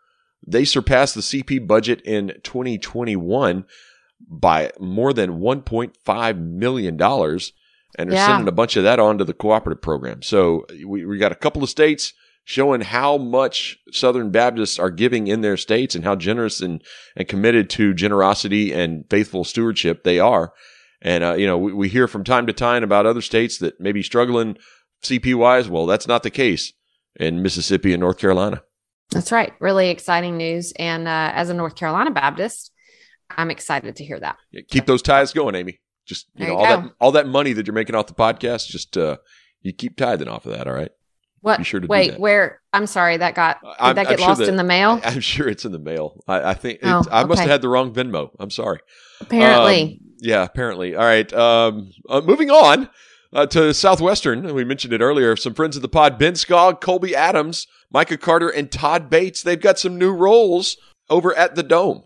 they 0.47 0.65
surpassed 0.65 1.15
the 1.15 1.21
CP 1.21 1.67
budget 1.67 2.01
in 2.03 2.33
2021 2.43 3.65
by 4.29 4.71
more 4.81 5.13
than 5.13 5.41
1.5 5.41 6.39
million 6.39 6.97
dollars 6.97 7.53
and 7.99 8.11
are 8.11 8.15
Yeah. 8.15 8.27
sending 8.27 8.49
a 8.49 8.53
bunch 8.53 8.77
of 8.77 8.85
that 8.85 8.99
on 8.99 9.19
to 9.19 9.25
the 9.25 9.35
cooperative 9.35 9.83
program. 9.83 10.23
So 10.23 10.65
we, 10.87 11.05
we 11.05 11.19
got 11.19 11.33
a 11.33 11.37
couple 11.37 11.63
of 11.63 11.69
states 11.69 12.15
showing 12.45 12.81
how 12.81 13.19
much 13.19 13.77
Southern 13.93 14.31
Baptists 14.31 14.79
are 14.79 14.91
giving 14.91 15.27
in 15.27 15.43
their 15.43 15.57
states 15.57 15.95
and 15.95 16.03
how 16.05 16.17
generous 16.17 16.61
and, 16.61 16.83
and 17.17 17.29
committed 17.29 17.69
to 17.71 17.93
generosity 17.95 18.73
and 18.73 19.05
faithful 19.11 19.45
stewardship 19.45 20.03
they 20.05 20.19
are. 20.19 20.53
And, 21.03 21.23
uh, 21.23 21.35
you 21.35 21.47
know, 21.47 21.59
we, 21.59 21.73
we 21.73 21.89
hear 21.89 22.09
from 22.09 22.25
time 22.25 22.47
to 22.47 22.53
time 22.53 22.83
about 22.83 23.07
other 23.07 23.21
states 23.21 23.59
that 23.59 23.79
may 23.79 23.93
be 23.93 24.03
struggling 24.03 24.57
CP 25.05 25.35
wise. 25.35 25.69
Well, 25.69 25.87
that's 25.87 26.09
not 26.09 26.23
the 26.23 26.31
case 26.31 26.73
in 27.17 27.43
Mississippi 27.43 27.93
and 27.93 28.01
North 28.01 28.19
Carolina. 28.19 28.63
that's 29.11 29.31
right 29.31 29.53
really 29.61 29.91
exciting 29.91 30.39
news 30.39 30.73
and 30.79 31.07
uh, 31.07 31.31
as 31.35 31.51
a 31.51 31.55
north 31.55 31.77
carolina 31.77 32.11
baptist 32.11 32.72
i'm 33.37 33.51
excited 33.51 33.97
to 33.97 34.05
hear 34.05 34.19
that 34.21 34.37
Yeah, 34.51 34.63
keep 34.69 34.87
those 34.87 35.03
ties 35.03 35.33
going, 35.33 35.55
Amy. 35.55 35.81
Just 36.07 36.27
you 36.35 36.47
There 36.47 36.49
know 36.49 36.55
you 36.55 36.59
all 36.67 36.77
go. 36.77 36.83
that 36.83 36.93
all 37.01 37.13
that 37.13 37.27
money 37.29 37.53
that 37.53 37.67
you're 37.67 37.75
making 37.75 37.95
off 37.95 38.07
the 38.09 38.15
podcast. 38.15 38.67
Just 38.69 38.97
uh, 38.99 39.19
you 39.63 39.73
keep 39.73 39.97
tithing 39.97 40.27
off 40.29 40.47
of 40.47 40.53
that. 40.57 40.67
All 40.67 40.75
right. 40.75 40.91
what 41.43 41.59
Be 41.59 41.65
sure 41.65 41.81
to 41.81 41.87
do 41.87 41.91
wait 41.91 42.19
where 42.19 42.61
i'm 42.73 42.87
sorry 42.87 43.17
that 43.19 43.35
got 43.35 43.61
did 43.61 43.69
I'm- 43.79 43.95
that 43.97 44.09
get 44.09 44.19
sure 44.19 44.29
lost 44.29 44.41
that- 44.41 44.49
in 44.49 44.57
the 44.57 44.65
mail 44.65 45.01
I'm 45.05 45.21
sure 45.21 45.49
it's 45.49 45.65
in 45.65 45.73
the 45.73 45.79
mail. 45.79 46.21
I, 46.27 46.51
I 46.51 46.55
think 46.55 46.81
Oh, 46.83 46.99
it's, 46.99 47.09
I 47.11 47.23
must 47.25 47.39
okay. 47.39 47.43
have 47.43 47.51
had 47.51 47.63
the 47.63 47.69
wrong 47.69 47.93
Venmo. 47.95 48.31
I'm 48.41 48.51
sorry. 48.51 48.81
apparently 49.21 49.83
Um, 49.83 49.99
yeah, 50.25 50.45
apparently. 50.45 50.95
All 50.95 51.05
right. 51.05 51.33
Um, 51.33 51.91
uh, 52.09 52.21
moving 52.21 52.51
on 52.51 52.89
uh, 53.33 53.47
to 53.47 53.73
Southwestern. 53.75 54.55
We 54.55 54.65
mentioned 54.65 54.93
it 54.93 55.01
earlier. 55.01 55.35
Some 55.37 55.53
friends 55.55 55.75
of 55.75 55.83
the 55.83 55.89
pod: 55.89 56.17
Ben 56.19 56.35
Skog, 56.35 56.81
Colby 56.81 57.17
Adams, 57.17 57.67
Micah 57.91 58.17
Carter, 58.19 58.49
and 58.49 58.71
Todd 58.71 59.11
Bates. 59.11 59.43
They've 59.43 59.61
got 59.61 59.79
some 59.81 59.99
new 59.99 60.13
roles 60.13 60.77
over 61.11 61.35
at 61.35 61.57
the 61.57 61.63
Dome. 61.65 62.03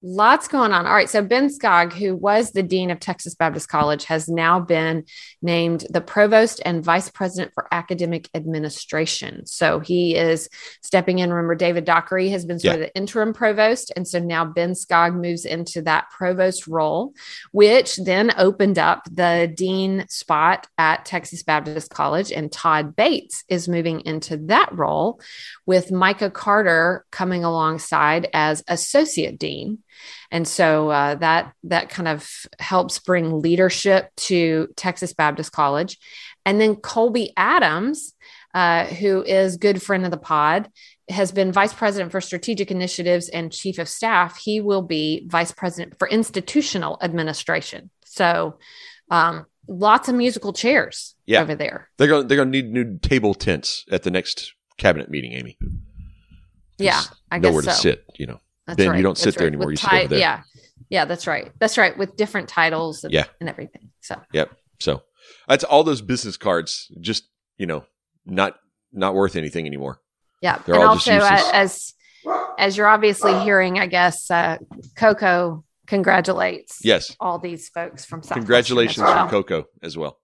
Lots 0.00 0.46
going 0.46 0.70
on. 0.70 0.86
All 0.86 0.92
right. 0.92 1.10
So, 1.10 1.22
Ben 1.22 1.48
Skog, 1.48 1.92
who 1.92 2.14
was 2.14 2.52
the 2.52 2.62
Dean 2.62 2.92
of 2.92 3.00
Texas 3.00 3.34
Baptist 3.34 3.68
College, 3.68 4.04
has 4.04 4.28
now 4.28 4.60
been 4.60 5.04
named 5.42 5.86
the 5.90 6.00
Provost 6.00 6.62
and 6.64 6.84
Vice 6.84 7.10
President 7.10 7.52
for 7.52 7.66
Academic 7.72 8.28
Administration. 8.32 9.44
So, 9.46 9.80
he 9.80 10.14
is 10.14 10.48
stepping 10.82 11.18
in. 11.18 11.30
Remember, 11.30 11.56
David 11.56 11.84
Dockery 11.84 12.28
has 12.28 12.44
been 12.44 12.60
sort 12.60 12.76
of 12.76 12.80
the 12.80 12.94
interim 12.94 13.32
provost. 13.32 13.92
And 13.96 14.06
so 14.06 14.20
now 14.20 14.44
Ben 14.44 14.74
Skog 14.74 15.20
moves 15.20 15.44
into 15.44 15.82
that 15.82 16.10
provost 16.10 16.68
role, 16.68 17.12
which 17.50 17.96
then 17.96 18.32
opened 18.38 18.78
up 18.78 19.02
the 19.10 19.52
dean 19.52 20.06
spot 20.08 20.68
at 20.78 21.06
Texas 21.06 21.42
Baptist 21.42 21.90
College. 21.90 22.30
And 22.30 22.52
Todd 22.52 22.94
Bates 22.94 23.42
is 23.48 23.68
moving 23.68 24.02
into 24.02 24.36
that 24.46 24.68
role 24.72 25.20
with 25.66 25.90
Micah 25.90 26.30
Carter 26.30 27.04
coming 27.10 27.42
alongside 27.42 28.28
as 28.32 28.62
associate 28.68 29.40
dean. 29.40 29.82
And 30.30 30.46
so 30.46 30.90
uh, 30.90 31.14
that 31.16 31.52
that 31.64 31.88
kind 31.88 32.08
of 32.08 32.30
helps 32.58 32.98
bring 32.98 33.40
leadership 33.40 34.10
to 34.16 34.68
Texas 34.76 35.12
Baptist 35.14 35.52
College, 35.52 35.98
and 36.44 36.60
then 36.60 36.76
Colby 36.76 37.32
Adams, 37.36 38.14
uh, 38.54 38.84
who 38.84 39.22
is 39.22 39.56
good 39.56 39.82
friend 39.82 40.04
of 40.04 40.10
the 40.10 40.18
pod, 40.18 40.68
has 41.08 41.32
been 41.32 41.50
vice 41.52 41.72
president 41.72 42.12
for 42.12 42.20
strategic 42.20 42.70
initiatives 42.70 43.28
and 43.30 43.50
chief 43.52 43.78
of 43.78 43.88
staff. 43.88 44.36
He 44.36 44.60
will 44.60 44.82
be 44.82 45.24
vice 45.26 45.52
president 45.52 45.98
for 45.98 46.08
institutional 46.08 46.98
administration. 47.02 47.90
So 48.04 48.58
um, 49.10 49.46
lots 49.66 50.08
of 50.08 50.14
musical 50.14 50.52
chairs 50.52 51.14
Yeah. 51.24 51.40
over 51.40 51.54
there. 51.54 51.88
They're 51.96 52.08
going. 52.08 52.28
They're 52.28 52.36
going 52.36 52.52
to 52.52 52.62
need 52.62 52.70
new 52.72 52.98
table 52.98 53.32
tents 53.34 53.86
at 53.90 54.02
the 54.02 54.10
next 54.10 54.52
cabinet 54.76 55.08
meeting, 55.10 55.32
Amy. 55.32 55.58
Yeah, 56.78 57.00
I 57.30 57.38
guess 57.38 57.48
nowhere 57.48 57.62
so. 57.62 57.70
to 57.70 57.76
sit. 57.76 58.04
You 58.18 58.26
know. 58.26 58.40
That's 58.68 58.76
Ben, 58.76 58.96
you 58.96 59.02
don't 59.02 59.18
sit 59.18 59.24
That's 59.24 59.36
there 59.38 59.46
right. 59.46 59.52
anymore. 59.52 59.66
With 59.66 59.82
You 59.82 59.88
sit 59.88 59.92
over 59.92 60.08
there. 60.08 60.18
Yeah, 60.18 60.42
yeah, 60.90 61.04
that's 61.04 61.26
right. 61.26 61.50
That's 61.58 61.76
right. 61.76 61.96
With 61.98 62.16
different 62.16 62.48
titles 62.48 63.02
and, 63.02 63.12
Yeah. 63.12 63.24
and 63.40 63.48
everything. 63.48 63.90
So 64.00 64.20
yep. 64.32 64.52
So 64.78 65.02
that's 65.48 65.64
all 65.64 65.82
those 65.84 66.00
business 66.02 66.36
cards. 66.36 66.90
Just 67.00 67.24
you 67.56 67.66
know, 67.66 67.84
not 68.24 68.58
not 68.92 69.14
worth 69.14 69.34
anything 69.36 69.66
anymore. 69.66 70.00
yeah, 70.40 70.58
They're 70.64 70.76
and 70.76 70.84
all 70.84 70.90
also 70.90 71.14
uh, 71.16 71.40
as 71.52 71.94
as 72.58 72.76
you're 72.76 72.86
obviously 72.88 73.38
hearing, 73.40 73.78
I 73.78 73.86
guess 73.86 74.30
uh, 74.30 74.58
Coco 74.96 75.64
congratulates 75.86 76.78
Yes. 76.84 77.16
all 77.20 77.38
these 77.38 77.68
folks 77.70 78.04
from 78.04 78.22
South. 78.22 78.36
Congratulations 78.36 78.98
from 78.98 79.28
Coco 79.30 79.64
as 79.82 79.96
well. 79.96 80.18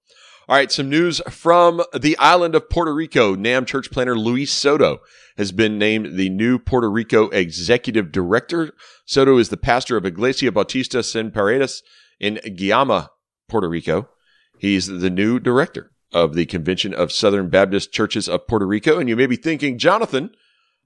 All 0.46 0.56
right, 0.56 0.70
some 0.70 0.90
news 0.90 1.22
from 1.30 1.82
the 1.98 2.18
island 2.18 2.54
of 2.54 2.68
Puerto 2.68 2.92
Rico. 2.92 3.34
NAMB 3.34 3.66
church 3.66 3.90
planner 3.90 4.14
Luis 4.14 4.52
Soto 4.52 5.00
has 5.38 5.52
been 5.52 5.78
named 5.78 6.18
the 6.18 6.28
new 6.28 6.58
Puerto 6.58 6.90
Rico 6.90 7.30
executive 7.30 8.12
director. 8.12 8.74
Soto 9.06 9.38
is 9.38 9.48
the 9.48 9.56
pastor 9.56 9.96
of 9.96 10.04
Iglesia 10.04 10.52
Bautista 10.52 11.02
Sin 11.02 11.30
Paredes 11.30 11.82
in 12.20 12.40
Guayama, 12.44 13.08
Puerto 13.48 13.70
Rico. 13.70 14.10
He's 14.58 14.86
the 14.86 15.08
new 15.08 15.40
director 15.40 15.92
of 16.12 16.34
the 16.34 16.44
Convention 16.44 16.92
of 16.92 17.10
Southern 17.10 17.48
Baptist 17.48 17.90
Churches 17.90 18.28
of 18.28 18.46
Puerto 18.46 18.66
Rico. 18.66 18.98
And 18.98 19.08
you 19.08 19.16
may 19.16 19.26
be 19.26 19.36
thinking, 19.36 19.78
Jonathan, 19.78 20.30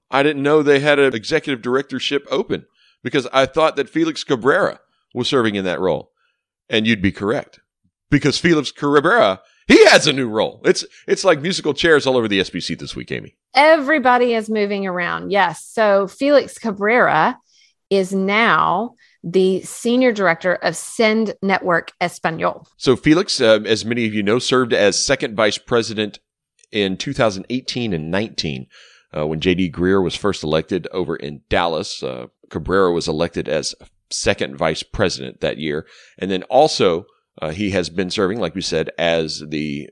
I 0.09 0.23
didn't 0.23 0.41
know 0.41 0.63
they 0.63 0.79
had 0.79 0.99
an 0.99 1.13
executive 1.13 1.61
directorship 1.61 2.25
open 2.31 2.65
because 3.03 3.27
I 3.33 3.45
thought 3.45 3.75
that 3.75 3.89
Felix 3.89 4.23
Cabrera 4.23 4.79
was 5.13 5.27
serving 5.27 5.55
in 5.55 5.65
that 5.65 5.81
role. 5.81 6.11
And 6.69 6.87
you'd 6.87 7.01
be 7.01 7.11
correct 7.11 7.59
because 8.09 8.37
Felix 8.37 8.71
Cabrera, 8.71 9.41
he 9.67 9.85
has 9.87 10.07
a 10.07 10.13
new 10.13 10.27
role. 10.27 10.61
It's 10.65 10.85
it's 11.07 11.23
like 11.23 11.41
musical 11.41 11.73
chairs 11.73 12.07
all 12.07 12.17
over 12.17 12.27
the 12.27 12.39
SBC 12.39 12.77
this 12.77 12.95
week, 12.95 13.11
Amy. 13.11 13.35
Everybody 13.53 14.33
is 14.33 14.49
moving 14.49 14.87
around. 14.87 15.31
Yes. 15.31 15.63
So 15.65 16.07
Felix 16.07 16.57
Cabrera 16.57 17.37
is 17.89 18.13
now 18.13 18.95
the 19.23 19.61
senior 19.61 20.11
director 20.11 20.55
of 20.55 20.75
Send 20.75 21.35
Network 21.41 21.91
Espanol. 21.99 22.67
So 22.77 22.95
Felix, 22.95 23.41
uh, 23.41 23.59
as 23.65 23.83
many 23.83 24.05
of 24.05 24.13
you 24.13 24.23
know, 24.23 24.39
served 24.39 24.73
as 24.73 25.03
second 25.03 25.35
vice 25.35 25.57
president 25.57 26.19
in 26.71 26.97
2018 26.97 27.93
and 27.93 28.11
19 28.11 28.67
uh, 29.15 29.27
when 29.27 29.39
JD 29.39 29.71
Greear 29.71 30.03
was 30.03 30.15
first 30.15 30.43
elected 30.43 30.87
over 30.91 31.15
in 31.15 31.41
Dallas. 31.49 32.01
Uh, 32.01 32.27
Cabrera 32.49 32.91
was 32.91 33.07
elected 33.07 33.49
as 33.49 33.75
second 34.09 34.57
vice 34.57 34.83
president 34.83 35.41
that 35.41 35.57
year, 35.57 35.85
and 36.17 36.31
then 36.31 36.43
also 36.43 37.05
uh, 37.39 37.51
he 37.51 37.71
has 37.71 37.89
been 37.89 38.09
serving, 38.09 38.39
like 38.39 38.55
we 38.55 38.61
said, 38.61 38.89
as 38.97 39.43
the 39.47 39.89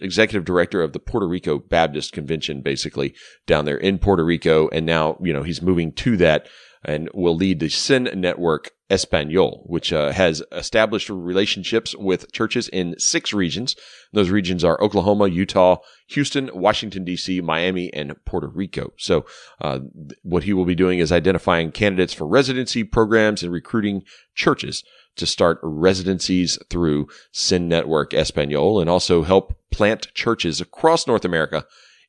executive 0.00 0.44
director 0.44 0.82
of 0.82 0.92
the 0.92 0.98
Puerto 0.98 1.26
Rico 1.26 1.58
Baptist 1.58 2.12
Convention, 2.12 2.60
basically 2.60 3.14
down 3.46 3.64
there 3.64 3.78
in 3.78 3.98
Puerto 3.98 4.24
Rico, 4.24 4.68
and 4.68 4.84
now 4.84 5.16
you 5.22 5.32
know 5.32 5.42
he's 5.42 5.62
moving 5.62 5.92
to 5.92 6.16
that 6.18 6.48
and 6.84 7.08
will 7.12 7.34
lead 7.34 7.60
the 7.60 7.68
Send 7.68 8.10
Network 8.14 8.70
Espanol, 8.88 9.64
which 9.66 9.92
uh, 9.92 10.12
has 10.12 10.42
established 10.52 11.10
relationships 11.10 11.94
with 11.96 12.32
churches 12.32 12.68
in 12.68 12.98
six 12.98 13.32
regions. 13.32 13.74
Those 14.12 14.30
regions 14.30 14.64
are 14.64 14.80
Oklahoma, 14.80 15.28
Utah, 15.28 15.78
Houston, 16.08 16.50
Washington, 16.54 17.04
D.C., 17.04 17.40
Miami, 17.40 17.92
and 17.92 18.14
Puerto 18.24 18.46
Rico. 18.46 18.92
So, 18.96 19.26
uh, 19.60 19.80
what 20.22 20.44
he 20.44 20.52
will 20.52 20.64
be 20.64 20.74
doing 20.74 21.00
is 21.00 21.12
identifying 21.12 21.72
candidates 21.72 22.14
for 22.14 22.26
residency 22.26 22.84
programs 22.84 23.42
and 23.42 23.52
recruiting 23.52 24.04
churches 24.34 24.84
to 25.18 25.26
start 25.26 25.58
residencies 25.62 26.58
through 26.70 27.08
Send 27.32 27.68
Network 27.68 28.14
Espanol 28.14 28.80
and 28.80 28.88
also 28.88 29.22
help 29.22 29.54
plant 29.70 30.12
churches 30.14 30.60
across 30.60 31.06
North 31.06 31.24
America 31.24 31.66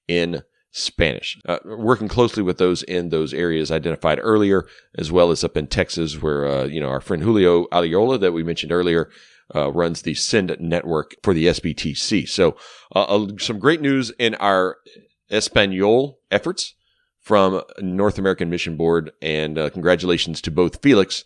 in 0.08 0.44
Spanish. 0.72 1.40
Uh, 1.48 1.60
working 1.66 2.08
closely 2.08 2.44
with 2.44 2.58
those 2.58 2.84
in 2.84 3.10
those 3.10 3.34
areas 3.34 3.72
identified 3.72 4.20
earlier, 4.22 4.68
as 4.98 5.12
well 5.12 5.32
as 5.32 5.44
up 5.44 5.58
in 5.58 5.68
Texas, 5.68 6.22
where 6.22 6.48
uh, 6.48 6.66
you 6.66 6.80
know 6.80 6.90
our 6.90 7.02
friend 7.02 7.24
Julio 7.24 7.66
Arriola 7.68 8.20
that 8.20 8.34
we 8.34 8.44
mentioned 8.44 8.72
earlier 8.72 9.10
uh, 9.56 9.72
runs 9.72 10.02
the 10.02 10.14
Send 10.14 10.56
network 10.60 11.16
for 11.24 11.34
the 11.34 11.48
SBTC. 11.48 12.28
So, 12.30 12.56
uh, 12.96 13.28
some 13.40 13.60
great 13.60 13.82
news 13.82 14.12
in 14.20 14.36
our 14.36 14.78
Espanol 15.30 16.20
efforts 16.32 16.76
from 17.20 17.62
North 17.80 18.18
American 18.18 18.50
Mission 18.50 18.78
Board, 18.78 19.12
and 19.22 19.58
uh, 19.58 19.70
congratulations 19.70 20.42
to 20.42 20.52
both 20.52 20.82
Felix 20.82 21.26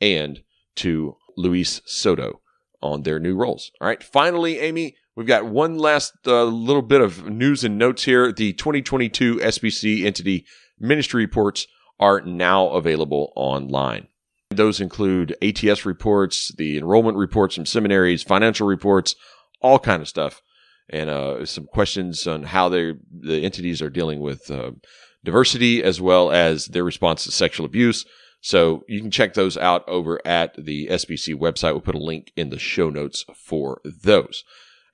and 0.00 0.42
to 0.76 1.16
Luis 1.36 1.80
Soto 1.84 2.40
on 2.80 3.02
their 3.02 3.18
new 3.18 3.36
roles. 3.36 3.70
All 3.80 3.88
right. 3.88 4.02
Finally, 4.02 4.58
Amy, 4.58 4.96
we've 5.14 5.26
got 5.26 5.46
one 5.46 5.78
last 5.78 6.14
uh, 6.26 6.44
little 6.44 6.82
bit 6.82 7.00
of 7.00 7.28
news 7.28 7.64
and 7.64 7.78
notes 7.78 8.04
here. 8.04 8.32
The 8.32 8.52
2022 8.54 9.36
SBC 9.36 10.04
entity 10.04 10.44
ministry 10.78 11.24
reports 11.24 11.66
are 12.00 12.20
now 12.20 12.68
available 12.68 13.32
online. 13.36 14.08
Those 14.50 14.80
include 14.80 15.36
ATS 15.40 15.86
reports, 15.86 16.52
the 16.56 16.76
enrollment 16.76 17.16
reports 17.16 17.54
from 17.54 17.64
seminaries, 17.64 18.22
financial 18.22 18.66
reports, 18.66 19.14
all 19.60 19.78
kind 19.78 20.02
of 20.02 20.08
stuff, 20.08 20.42
and 20.90 21.08
uh, 21.08 21.46
some 21.46 21.64
questions 21.66 22.26
on 22.26 22.42
how 22.42 22.68
they 22.68 22.94
the 23.10 23.44
entities 23.44 23.80
are 23.80 23.88
dealing 23.88 24.20
with 24.20 24.50
uh, 24.50 24.72
diversity 25.24 25.82
as 25.82 26.00
well 26.00 26.30
as 26.30 26.66
their 26.66 26.84
response 26.84 27.24
to 27.24 27.30
sexual 27.30 27.64
abuse. 27.64 28.04
So 28.42 28.82
you 28.88 29.00
can 29.00 29.12
check 29.12 29.34
those 29.34 29.56
out 29.56 29.88
over 29.88 30.20
at 30.26 30.54
the 30.62 30.88
SBC 30.88 31.36
website. 31.36 31.72
We'll 31.72 31.80
put 31.80 31.94
a 31.94 31.98
link 31.98 32.32
in 32.36 32.50
the 32.50 32.58
show 32.58 32.90
notes 32.90 33.24
for 33.34 33.80
those. 33.84 34.42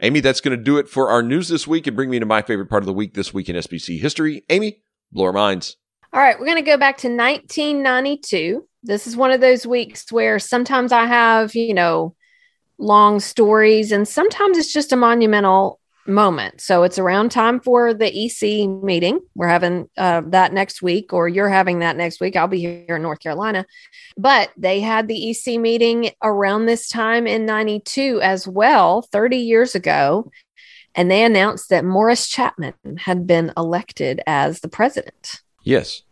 Amy, 0.01 0.21
that's 0.21 0.43
going 0.43 0.57
to 0.57 0.63
do 0.63 0.77
it 0.77 0.89
for 0.89 1.09
our 1.09 1.23
news 1.23 1.49
this 1.49 1.67
week 1.67 1.87
and 1.87 1.97
bring 1.97 2.11
me 2.11 2.19
to 2.19 2.27
my 2.27 2.43
favorite 2.43 2.69
part 2.69 2.83
of 2.83 2.87
the 2.87 2.93
week 2.93 3.15
this 3.15 3.33
week 3.33 3.49
in 3.49 3.57
SBC 3.57 3.99
history. 3.99 4.45
Amy, 4.51 4.83
blow 5.11 5.25
our 5.25 5.33
minds. 5.33 5.77
All 6.13 6.21
right, 6.21 6.39
we're 6.39 6.47
going 6.47 6.59
to 6.59 6.63
go 6.63 6.77
back 6.77 6.99
to 6.99 7.09
1992. 7.09 8.67
This 8.83 9.07
is 9.07 9.17
one 9.17 9.31
of 9.31 9.41
those 9.41 9.67
weeks 9.67 10.13
where 10.13 10.39
sometimes 10.39 10.93
I 10.93 11.07
have, 11.07 11.55
you 11.55 11.75
know, 11.75 12.15
long 12.79 13.19
stories 13.19 13.91
and 13.93 14.07
sometimes 14.07 14.59
it's 14.59 14.73
just 14.73 14.93
a 14.93 14.97
monumental 14.97 15.81
moment. 16.09 16.61
So 16.61 16.83
it's 16.83 16.99
around 16.99 17.31
time 17.31 17.61
for 17.61 17.93
the 17.93 18.07
EC 18.07 18.69
meeting. 18.69 19.21
We're 19.35 19.49
having 19.49 19.89
uh, 19.97 20.23
that 20.27 20.53
next 20.53 20.83
week, 20.83 21.13
or 21.13 21.29
you're 21.29 21.49
having 21.49 21.81
that 21.81 21.97
next 21.97 22.21
week. 22.21 22.35
I'll 22.35 22.49
be 22.49 22.61
here 22.61 22.97
in 22.97 23.03
North 23.03 23.21
Carolina. 23.21 23.67
But 24.17 24.51
they 24.57 24.81
had 24.81 25.07
the 25.07 25.31
EC 25.31 25.61
meeting 25.61 26.11
around 26.23 26.67
this 26.67 26.89
time 26.89 27.27
in 27.27 27.45
92 27.47 28.21
as 28.23 28.49
well, 28.49 29.03
30 29.03 29.37
years 29.37 29.75
ago. 29.75 30.31
And 30.95 31.11
they 31.11 31.23
announced 31.23 31.69
that 31.69 31.85
Morris 31.85 32.27
Chapman 32.27 32.75
had 32.97 33.27
been 33.27 33.53
elected 33.57 34.21
as 34.27 34.61
the 34.61 34.69
president. 34.69 35.43
Yes. 35.63 36.03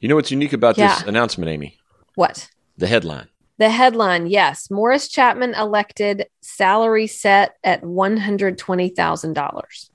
You 0.00 0.08
know 0.08 0.14
what's 0.14 0.30
unique 0.30 0.52
about 0.52 0.78
yeah. 0.78 0.94
this 0.94 1.02
announcement, 1.08 1.50
Amy? 1.50 1.76
What? 2.14 2.48
The 2.78 2.86
headline. 2.86 3.28
The 3.58 3.70
headline, 3.70 4.26
yes, 4.26 4.70
Morris 4.70 5.08
Chapman 5.08 5.54
elected, 5.54 6.26
salary 6.40 7.06
set 7.06 7.56
at 7.62 7.84
one 7.84 8.16
hundred 8.16 8.58
twenty 8.58 8.88
thousand 8.88 9.34
dollars. 9.34 9.90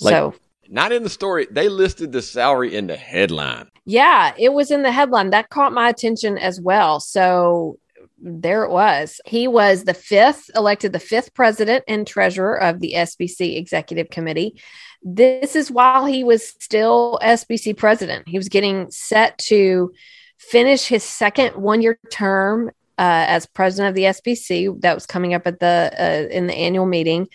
Like, 0.00 0.12
so, 0.12 0.34
not 0.68 0.92
in 0.92 1.02
the 1.02 1.08
story. 1.08 1.46
They 1.50 1.68
listed 1.68 2.12
the 2.12 2.22
salary 2.22 2.74
in 2.74 2.86
the 2.86 2.96
headline. 2.96 3.68
Yeah, 3.84 4.34
it 4.36 4.52
was 4.52 4.70
in 4.70 4.82
the 4.82 4.92
headline. 4.92 5.30
That 5.30 5.48
caught 5.48 5.72
my 5.72 5.88
attention 5.88 6.36
as 6.36 6.60
well. 6.60 7.00
So 7.00 7.78
there 8.20 8.64
it 8.64 8.70
was. 8.70 9.20
He 9.24 9.48
was 9.48 9.84
the 9.84 9.94
fifth, 9.94 10.50
elected 10.54 10.92
the 10.92 10.98
fifth 10.98 11.34
president 11.34 11.84
and 11.88 12.06
treasurer 12.06 12.60
of 12.60 12.80
the 12.80 12.94
SBC 12.96 13.56
Executive 13.56 14.10
Committee. 14.10 14.60
This 15.02 15.54
is 15.54 15.70
while 15.70 16.04
he 16.04 16.24
was 16.24 16.46
still 16.46 17.18
SBC 17.22 17.76
president. 17.76 18.28
He 18.28 18.36
was 18.36 18.48
getting 18.48 18.90
set 18.90 19.38
to 19.38 19.92
finish 20.38 20.86
his 20.86 21.04
second 21.04 21.54
one 21.54 21.80
year 21.80 21.98
term 22.10 22.70
uh, 22.98 23.24
as 23.28 23.46
president 23.46 23.90
of 23.90 23.94
the 23.94 24.02
SBC. 24.02 24.80
That 24.80 24.94
was 24.94 25.06
coming 25.06 25.34
up 25.34 25.46
at 25.46 25.60
the 25.60 25.92
uh, 25.98 26.34
in 26.34 26.46
the 26.46 26.54
annual 26.54 26.86
meeting. 26.86 27.28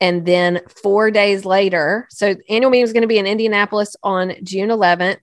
And 0.00 0.24
then 0.24 0.62
four 0.82 1.10
days 1.10 1.44
later, 1.44 2.06
so 2.08 2.34
annual 2.48 2.70
meeting 2.70 2.84
was 2.84 2.94
going 2.94 3.02
to 3.02 3.08
be 3.08 3.18
in 3.18 3.26
Indianapolis 3.26 3.96
on 4.02 4.32
June 4.42 4.70
11th, 4.70 5.18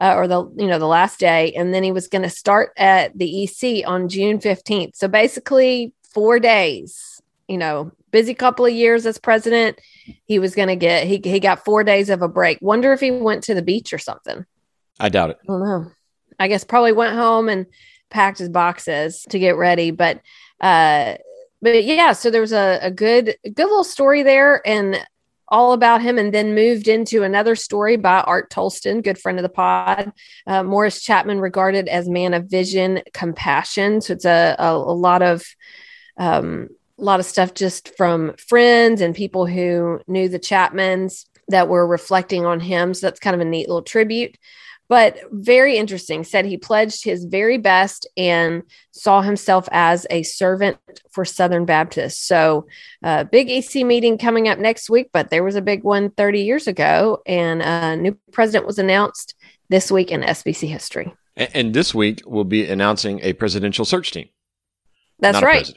uh, 0.00 0.14
or 0.14 0.26
the 0.26 0.50
you 0.56 0.66
know 0.66 0.78
the 0.78 0.86
last 0.86 1.20
day, 1.20 1.52
and 1.52 1.74
then 1.74 1.82
he 1.82 1.92
was 1.92 2.08
going 2.08 2.22
to 2.22 2.30
start 2.30 2.72
at 2.78 3.16
the 3.18 3.44
EC 3.44 3.86
on 3.86 4.08
June 4.08 4.38
15th. 4.38 4.96
So 4.96 5.08
basically, 5.08 5.92
four 6.12 6.40
days. 6.40 7.10
You 7.48 7.58
know, 7.58 7.92
busy 8.10 8.32
couple 8.32 8.64
of 8.64 8.72
years 8.72 9.04
as 9.04 9.18
president. 9.18 9.78
He 10.24 10.38
was 10.38 10.54
going 10.54 10.68
to 10.68 10.76
get 10.76 11.06
he 11.06 11.20
he 11.22 11.40
got 11.40 11.62
four 11.62 11.84
days 11.84 12.08
of 12.08 12.22
a 12.22 12.28
break. 12.28 12.56
Wonder 12.62 12.94
if 12.94 13.00
he 13.00 13.10
went 13.10 13.44
to 13.44 13.54
the 13.54 13.60
beach 13.60 13.92
or 13.92 13.98
something. 13.98 14.46
I 14.98 15.10
doubt 15.10 15.30
it. 15.30 15.38
I 15.42 15.46
don't 15.48 15.60
know. 15.60 15.90
I 16.38 16.48
guess 16.48 16.64
probably 16.64 16.92
went 16.92 17.14
home 17.14 17.50
and 17.50 17.66
packed 18.14 18.38
his 18.38 18.48
boxes 18.48 19.26
to 19.28 19.38
get 19.38 19.56
ready. 19.56 19.90
But 19.90 20.22
uh, 20.60 21.16
but 21.60 21.84
yeah, 21.84 22.12
so 22.12 22.30
there 22.30 22.40
was 22.40 22.52
a, 22.52 22.78
a 22.80 22.90
good 22.90 23.36
good 23.42 23.58
little 23.58 23.84
story 23.84 24.22
there 24.22 24.66
and 24.66 25.04
all 25.48 25.74
about 25.74 26.00
him, 26.00 26.16
and 26.16 26.32
then 26.32 26.54
moved 26.54 26.88
into 26.88 27.22
another 27.22 27.54
story 27.54 27.96
by 27.96 28.20
Art 28.20 28.50
Toalston, 28.50 29.02
good 29.02 29.18
friend 29.18 29.38
of 29.38 29.42
the 29.42 29.50
pod. 29.50 30.12
Uh, 30.46 30.62
Morris 30.62 31.02
Chapman, 31.02 31.40
regarded 31.40 31.88
as 31.88 32.08
man 32.08 32.32
of 32.32 32.46
vision, 32.46 33.02
compassion. 33.12 34.00
So 34.00 34.14
it's 34.14 34.24
a 34.24 34.56
a, 34.58 34.70
a 34.70 34.96
lot 34.96 35.20
of 35.20 35.44
um, 36.16 36.70
a 36.98 37.02
lot 37.02 37.20
of 37.20 37.26
stuff 37.26 37.52
just 37.52 37.94
from 37.96 38.34
friends 38.36 39.00
and 39.00 39.14
people 39.14 39.46
who 39.46 40.00
knew 40.06 40.28
the 40.28 40.38
Chapmans 40.38 41.26
that 41.48 41.68
were 41.68 41.86
reflecting 41.86 42.46
on 42.46 42.60
him. 42.60 42.94
So 42.94 43.06
that's 43.06 43.20
kind 43.20 43.34
of 43.34 43.40
a 43.40 43.44
neat 43.44 43.68
little 43.68 43.82
tribute 43.82 44.38
but 44.88 45.18
very 45.30 45.76
interesting. 45.76 46.24
Said 46.24 46.44
he 46.44 46.56
pledged 46.56 47.04
his 47.04 47.24
very 47.24 47.58
best 47.58 48.08
and 48.16 48.62
saw 48.90 49.22
himself 49.22 49.68
as 49.72 50.06
a 50.10 50.22
servant 50.22 50.78
for 51.10 51.24
Southern 51.24 51.64
Baptists. 51.64 52.26
So, 52.26 52.66
uh, 53.02 53.24
big 53.24 53.50
EC 53.50 53.84
meeting 53.86 54.18
coming 54.18 54.48
up 54.48 54.58
next 54.58 54.90
week, 54.90 55.10
but 55.12 55.30
there 55.30 55.42
was 55.42 55.56
a 55.56 55.62
big 55.62 55.84
one 55.84 56.10
30 56.10 56.42
years 56.42 56.66
ago, 56.66 57.22
and 57.26 57.62
a 57.62 57.96
new 57.96 58.18
president 58.32 58.66
was 58.66 58.78
announced 58.78 59.34
this 59.68 59.90
week 59.90 60.10
in 60.10 60.20
SBC 60.20 60.68
history. 60.68 61.12
And, 61.36 61.50
and 61.54 61.74
this 61.74 61.94
week 61.94 62.22
we'll 62.26 62.44
be 62.44 62.68
announcing 62.68 63.20
a 63.22 63.32
presidential 63.32 63.84
search 63.84 64.12
team. 64.12 64.28
That's 65.18 65.42
right. 65.42 65.70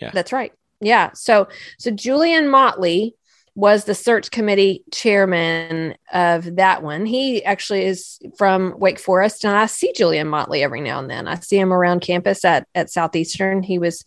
Yeah, 0.00 0.10
that's 0.12 0.32
right. 0.32 0.52
Yeah. 0.80 1.10
So, 1.14 1.48
so 1.78 1.90
Julian 1.90 2.48
Motley 2.48 3.14
was 3.54 3.84
the 3.84 3.94
search 3.94 4.30
committee 4.30 4.84
chairman 4.92 5.96
of 6.12 6.56
that 6.56 6.82
one. 6.82 7.04
He 7.04 7.44
actually 7.44 7.84
is 7.84 8.18
from 8.38 8.74
Wake 8.78 8.98
Forest, 8.98 9.44
and 9.44 9.56
I 9.56 9.66
see 9.66 9.92
Julian 9.92 10.28
Motley 10.28 10.62
every 10.62 10.80
now 10.80 10.98
and 10.98 11.10
then. 11.10 11.26
I 11.26 11.34
see 11.36 11.58
him 11.58 11.72
around 11.72 12.00
campus 12.00 12.44
at 12.44 12.66
at 12.74 12.90
Southeastern. 12.90 13.62
He 13.62 13.78
was 13.78 14.04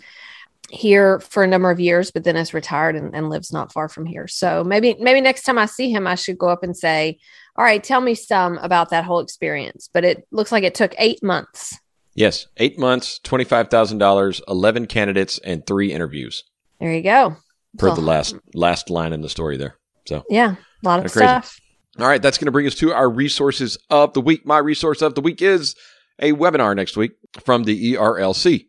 here 0.69 1.19
for 1.19 1.43
a 1.43 1.47
number 1.47 1.69
of 1.69 1.79
years, 1.79 2.09
but 2.09 2.23
then 2.23 2.35
is 2.35 2.53
retired 2.53 2.95
and, 2.95 3.13
and 3.13 3.29
lives 3.29 3.51
not 3.51 3.71
far 3.71 3.89
from 3.89 4.05
here. 4.05 4.27
So 4.27 4.63
maybe 4.63 4.95
maybe 4.99 5.21
next 5.21 5.43
time 5.43 5.57
I 5.57 5.65
see 5.65 5.91
him, 5.91 6.07
I 6.07 6.15
should 6.15 6.37
go 6.37 6.49
up 6.49 6.63
and 6.63 6.75
say, 6.75 7.19
"All 7.55 7.65
right, 7.65 7.83
tell 7.83 8.01
me 8.01 8.15
some 8.15 8.57
about 8.59 8.89
that 8.89 9.03
whole 9.03 9.19
experience." 9.19 9.89
But 9.91 10.05
it 10.05 10.25
looks 10.31 10.51
like 10.51 10.63
it 10.63 10.75
took 10.75 10.95
eight 10.97 11.21
months. 11.21 11.77
Yes, 12.15 12.47
eight 12.57 12.79
months, 12.79 13.19
twenty 13.19 13.43
five 13.43 13.69
thousand 13.69 13.97
dollars, 13.97 14.41
eleven 14.47 14.87
candidates, 14.87 15.37
and 15.39 15.65
three 15.65 15.91
interviews. 15.91 16.43
There 16.79 16.93
you 16.93 17.03
go 17.03 17.37
per 17.77 17.93
the 17.93 18.01
last 18.01 18.35
last 18.53 18.89
line 18.89 19.13
in 19.13 19.21
the 19.21 19.29
story 19.29 19.57
there. 19.57 19.77
So 20.05 20.23
yeah, 20.29 20.55
a 20.83 20.87
lot 20.87 21.05
of 21.05 21.11
stuff. 21.11 21.59
All 21.99 22.07
right, 22.07 22.21
that's 22.21 22.39
going 22.39 22.47
to 22.47 22.51
bring 22.51 22.65
us 22.65 22.75
to 22.75 22.91
our 22.91 23.09
resources 23.09 23.77
of 23.89 24.13
the 24.13 24.21
week. 24.21 24.45
My 24.45 24.57
resource 24.57 25.01
of 25.03 25.13
the 25.13 25.21
week 25.21 25.41
is 25.41 25.75
a 26.19 26.31
webinar 26.31 26.75
next 26.75 26.97
week 26.97 27.11
from 27.43 27.65
the 27.65 27.93
ERLC 27.93 28.65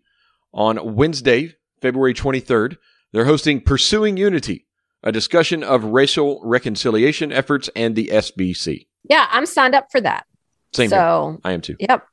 on 0.52 0.94
Wednesday, 0.94 1.54
February 1.80 2.12
23rd. 2.12 2.76
They're 3.12 3.24
hosting 3.24 3.62
Pursuing 3.62 4.18
Unity, 4.18 4.66
a 5.02 5.10
discussion 5.10 5.62
of 5.62 5.84
racial 5.84 6.40
reconciliation 6.44 7.32
efforts 7.32 7.70
and 7.74 7.96
the 7.96 8.08
SBC. 8.08 8.88
Yeah, 9.04 9.26
I'm 9.30 9.46
signed 9.46 9.74
up 9.74 9.90
for 9.90 10.00
that. 10.02 10.26
Same. 10.74 10.90
So 10.90 11.30
here. 11.30 11.40
I 11.44 11.52
am 11.52 11.60
too. 11.60 11.76
Yep, 11.80 12.06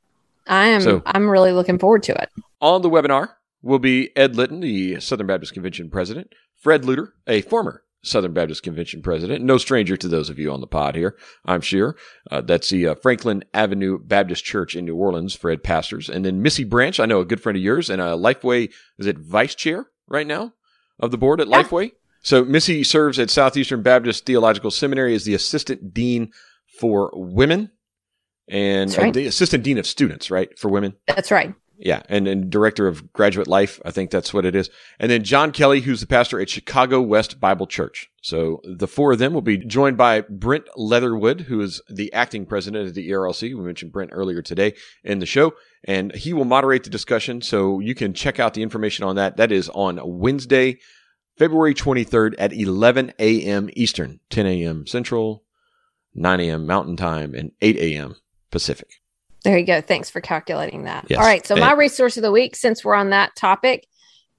I 0.46 0.66
am. 0.68 0.80
So, 0.80 1.02
I'm 1.04 1.28
really 1.28 1.52
looking 1.52 1.78
forward 1.78 2.04
to 2.04 2.12
it. 2.12 2.30
On 2.60 2.80
the 2.80 2.88
webinar 2.88 3.30
will 3.62 3.80
be 3.80 4.16
Ed 4.16 4.36
Litton, 4.36 4.60
the 4.60 5.00
Southern 5.00 5.26
Baptist 5.26 5.52
Convention 5.52 5.90
president, 5.90 6.32
Fred 6.62 6.82
Luter, 6.82 7.08
a 7.26 7.40
former 7.42 7.82
Southern 8.04 8.32
Baptist 8.32 8.62
Convention 8.62 9.02
president. 9.02 9.44
No 9.44 9.58
stranger 9.58 9.96
to 9.96 10.06
those 10.06 10.30
of 10.30 10.38
you 10.38 10.52
on 10.52 10.60
the 10.60 10.66
pod 10.68 10.94
here, 10.94 11.16
I'm 11.44 11.60
sure. 11.60 11.96
Uh, 12.30 12.40
that's 12.40 12.70
the 12.70 12.86
uh, 12.86 12.94
Franklin 12.94 13.44
Avenue 13.52 13.98
Baptist 13.98 14.44
Church 14.44 14.76
in 14.76 14.84
New 14.84 14.94
Orleans, 14.94 15.34
Fred 15.34 15.64
pastors. 15.64 16.08
And 16.08 16.24
then 16.24 16.40
Missy 16.40 16.62
Branch, 16.62 16.98
I 17.00 17.06
know 17.06 17.20
a 17.20 17.24
good 17.24 17.40
friend 17.40 17.56
of 17.56 17.62
yours, 17.62 17.90
and 17.90 18.00
a 18.00 18.16
Lifeway, 18.16 18.70
is 18.98 19.06
it 19.06 19.18
vice 19.18 19.56
chair 19.56 19.86
right 20.08 20.26
now 20.26 20.52
of 21.00 21.10
the 21.10 21.18
board 21.18 21.40
at 21.40 21.48
Yeah. 21.48 21.62
Lifeway? 21.62 21.92
So 22.22 22.44
Missy 22.44 22.84
serves 22.84 23.18
at 23.18 23.30
Southeastern 23.30 23.82
Baptist 23.82 24.24
Theological 24.24 24.70
Seminary 24.70 25.16
as 25.16 25.24
the 25.24 25.34
assistant 25.34 25.92
dean 25.92 26.30
for 26.78 27.10
women 27.12 27.72
and 28.48 28.96
right. 28.96 29.08
uh, 29.08 29.12
the 29.12 29.26
assistant 29.26 29.64
dean 29.64 29.78
of 29.78 29.86
students, 29.86 30.30
right, 30.30 30.56
for 30.56 30.68
women. 30.68 30.94
That's 31.08 31.32
right. 31.32 31.54
Yeah, 31.84 32.02
and, 32.08 32.28
and 32.28 32.48
director 32.48 32.86
of 32.86 33.12
graduate 33.12 33.48
life. 33.48 33.80
I 33.84 33.90
think 33.90 34.12
that's 34.12 34.32
what 34.32 34.44
it 34.44 34.54
is. 34.54 34.70
And 35.00 35.10
then 35.10 35.24
John 35.24 35.50
Kelly, 35.50 35.80
who's 35.80 36.00
the 36.00 36.06
pastor 36.06 36.40
at 36.40 36.48
Chicago 36.48 37.00
West 37.00 37.40
Bible 37.40 37.66
Church. 37.66 38.08
So 38.22 38.60
the 38.62 38.86
four 38.86 39.12
of 39.12 39.18
them 39.18 39.34
will 39.34 39.42
be 39.42 39.58
joined 39.58 39.96
by 39.96 40.20
Brent 40.20 40.66
Leatherwood, 40.76 41.40
who 41.42 41.60
is 41.60 41.82
the 41.90 42.12
acting 42.12 42.46
president 42.46 42.86
of 42.86 42.94
the 42.94 43.10
ERLC. 43.10 43.56
We 43.56 43.64
mentioned 43.64 43.90
Brent 43.90 44.10
earlier 44.12 44.42
today 44.42 44.74
in 45.02 45.18
the 45.18 45.26
show, 45.26 45.54
and 45.82 46.14
he 46.14 46.32
will 46.32 46.44
moderate 46.44 46.84
the 46.84 46.90
discussion. 46.90 47.42
So 47.42 47.80
you 47.80 47.96
can 47.96 48.14
check 48.14 48.38
out 48.38 48.54
the 48.54 48.62
information 48.62 49.04
on 49.04 49.16
that. 49.16 49.36
That 49.36 49.50
is 49.50 49.68
on 49.70 49.98
Wednesday, 50.04 50.78
February 51.36 51.74
23rd 51.74 52.36
at 52.38 52.52
11 52.52 53.14
a.m. 53.18 53.70
Eastern, 53.72 54.20
10 54.30 54.46
a.m. 54.46 54.86
Central, 54.86 55.42
9 56.14 56.38
a.m. 56.38 56.64
Mountain 56.64 56.96
Time, 56.96 57.34
and 57.34 57.50
8 57.60 57.76
a.m. 57.76 58.14
Pacific. 58.52 59.01
There 59.44 59.58
you 59.58 59.64
go. 59.66 59.80
Thanks 59.80 60.08
for 60.10 60.20
calculating 60.20 60.84
that. 60.84 61.06
Yes. 61.08 61.18
All 61.18 61.24
right. 61.24 61.44
So, 61.46 61.56
my 61.56 61.72
resource 61.72 62.16
of 62.16 62.22
the 62.22 62.30
week, 62.32 62.54
since 62.56 62.84
we're 62.84 62.94
on 62.94 63.10
that 63.10 63.34
topic, 63.36 63.86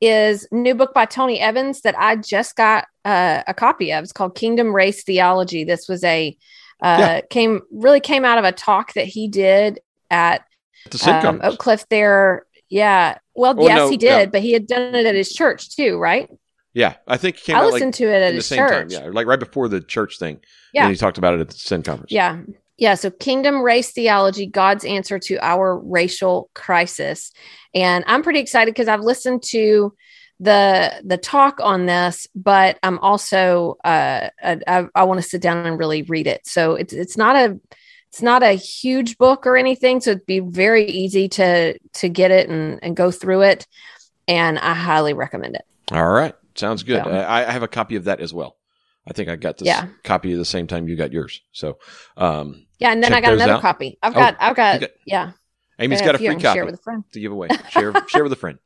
is 0.02 0.48
new 0.52 0.76
book 0.76 0.94
by 0.94 1.06
Tony 1.06 1.40
Evans 1.40 1.82
that 1.82 1.98
I 1.98 2.16
just 2.18 2.56
got 2.56 2.86
uh, 3.06 3.44
a 3.48 3.54
copy 3.54 3.92
of. 3.92 4.04
It's 4.04 4.14
called 4.14 4.36
Kingdom 4.36 4.74
Race 4.76 5.04
Theology. 5.04 5.64
This 5.64 5.88
was 5.88 6.04
a 6.04 6.38
uh, 6.82 6.98
Yeah. 7.00 7.22
came 7.30 7.62
really 7.72 8.00
came 8.00 8.26
out 8.26 8.38
of 8.38 8.44
a 8.46 8.52
talk 8.52 8.94
that 8.94 9.06
he 9.06 9.28
did 9.28 9.80
at 10.10 10.46
The 10.92 11.28
um, 11.28 11.40
Oak 11.44 11.60
Cliff 11.60 11.86
there. 11.90 12.46
Yeah. 12.70 13.18
Well, 13.36 13.56
Oh, 13.58 13.64
yes, 13.66 13.78
no, 13.78 13.90
he 13.90 13.98
did, 13.98 14.08
yeah. 14.08 14.26
but 14.28 14.42
he 14.42 14.52
had 14.54 14.68
done 14.68 14.96
it 14.96 15.06
at 15.06 15.16
his 15.16 15.32
church 15.32 15.76
too, 15.76 15.98
right? 15.98 16.30
Yeah, 16.74 16.96
I 17.08 17.18
think 17.18 17.38
it 17.38 17.44
came 17.44 17.56
I 17.56 17.60
out 17.60 17.66
like 17.66 17.74
listened 17.74 17.94
to 17.96 18.06
it 18.06 18.22
at 18.24 18.30
the 18.30 18.36
his 18.38 18.46
same 18.48 18.58
church. 18.58 18.92
time. 18.94 19.04
Yeah, 19.06 19.10
like 19.14 19.28
right 19.28 19.40
before 19.40 19.68
the 19.70 19.80
church 19.80 20.18
thing. 20.18 20.40
Yeah. 20.74 20.84
And 20.84 20.92
he 20.92 20.98
talked 20.98 21.18
about 21.20 21.36
it 21.36 21.40
at 21.40 21.50
the 21.50 21.56
Send 21.56 21.86
Conference. 21.86 22.12
Yeah. 22.12 22.40
Yeah. 22.78 22.96
So, 22.96 23.12
Kingdom 23.12 23.62
Race 23.62 23.92
Theology, 23.92 24.46
God's 24.46 24.86
answer 24.86 25.20
to 25.20 25.38
our 25.46 25.78
racial 25.78 26.50
crisis. 26.54 27.32
And 27.74 28.04
I'm 28.08 28.24
pretty 28.24 28.40
excited 28.40 28.74
because 28.74 28.88
I've 28.88 29.02
listened 29.02 29.44
to 29.50 29.94
the 30.40 31.02
the 31.06 31.18
talk 31.18 31.60
on 31.62 31.86
this, 31.86 32.28
but 32.36 32.78
I'm 32.84 33.00
also 33.00 33.78
uh, 33.84 34.30
I, 34.44 34.88
I 34.94 35.04
want 35.04 35.22
to 35.22 35.28
sit 35.28 35.42
down 35.42 35.66
and 35.66 35.80
really 35.80 36.04
read 36.04 36.28
it. 36.28 36.46
So 36.46 36.76
it's 36.76 36.94
it's 36.94 37.18
not 37.18 37.36
a 37.36 37.60
it's 38.10 38.22
not 38.22 38.44
a 38.44 38.52
huge 38.52 39.18
book 39.18 39.48
or 39.48 39.58
anything, 39.58 40.02
so 40.02 40.12
it'd 40.12 40.26
be 40.26 40.40
very 40.40 40.86
easy 40.86 41.30
to 41.30 41.78
to 41.80 42.10
get 42.10 42.32
it 42.32 42.50
and, 42.50 42.80
and 42.84 42.96
go 42.96 43.10
through 43.10 43.44
it. 43.44 43.68
And 44.28 44.60
I 44.60 44.74
highly 44.74 45.14
recommend 45.14 45.56
it. 45.56 45.66
All 45.92 46.08
right. 46.08 46.36
Sounds 46.56 46.84
good. 46.84 47.00
I, 47.00 47.48
I 47.48 47.52
have 47.52 47.64
a 47.64 47.68
copy 47.68 47.96
of 47.96 48.06
that 48.06 48.20
as 48.20 48.34
well. 48.34 48.58
I 49.08 49.14
think 49.14 49.30
I 49.30 49.36
got 49.36 49.58
this 49.58 49.68
Yeah. 49.68 49.88
copy 50.04 50.32
at 50.34 50.38
the 50.38 50.46
same 50.46 50.68
time 50.68 50.88
you 50.88 50.96
got 50.96 51.12
yours. 51.12 51.42
So, 51.52 51.78
um, 52.18 52.66
Yeah, 52.80 52.92
and 52.92 53.04
then 53.04 53.14
I 53.14 53.22
got 53.22 53.34
another 53.34 53.54
out. 53.54 53.62
copy. 53.62 53.98
I've 54.02 54.14
Oh, 54.16 54.20
got 54.20 54.38
I've 54.40 54.56
got, 54.56 54.80
got- 54.82 54.90
yeah. 55.06 55.32
Amy's 55.80 56.00
Yeah, 56.00 56.06
got 56.06 56.16
a 56.16 56.18
free 56.20 56.28
can 56.28 56.40
Share 56.40 56.54
copy 56.54 56.66
with 56.72 56.76
a 56.80 56.84
friend. 56.84 57.04
to 57.14 57.20
give 57.20 57.32
away. 57.32 57.48
Share, 57.72 57.94
share 58.08 58.24
with 58.24 58.32
a 58.34 58.38
friend. 58.38 58.60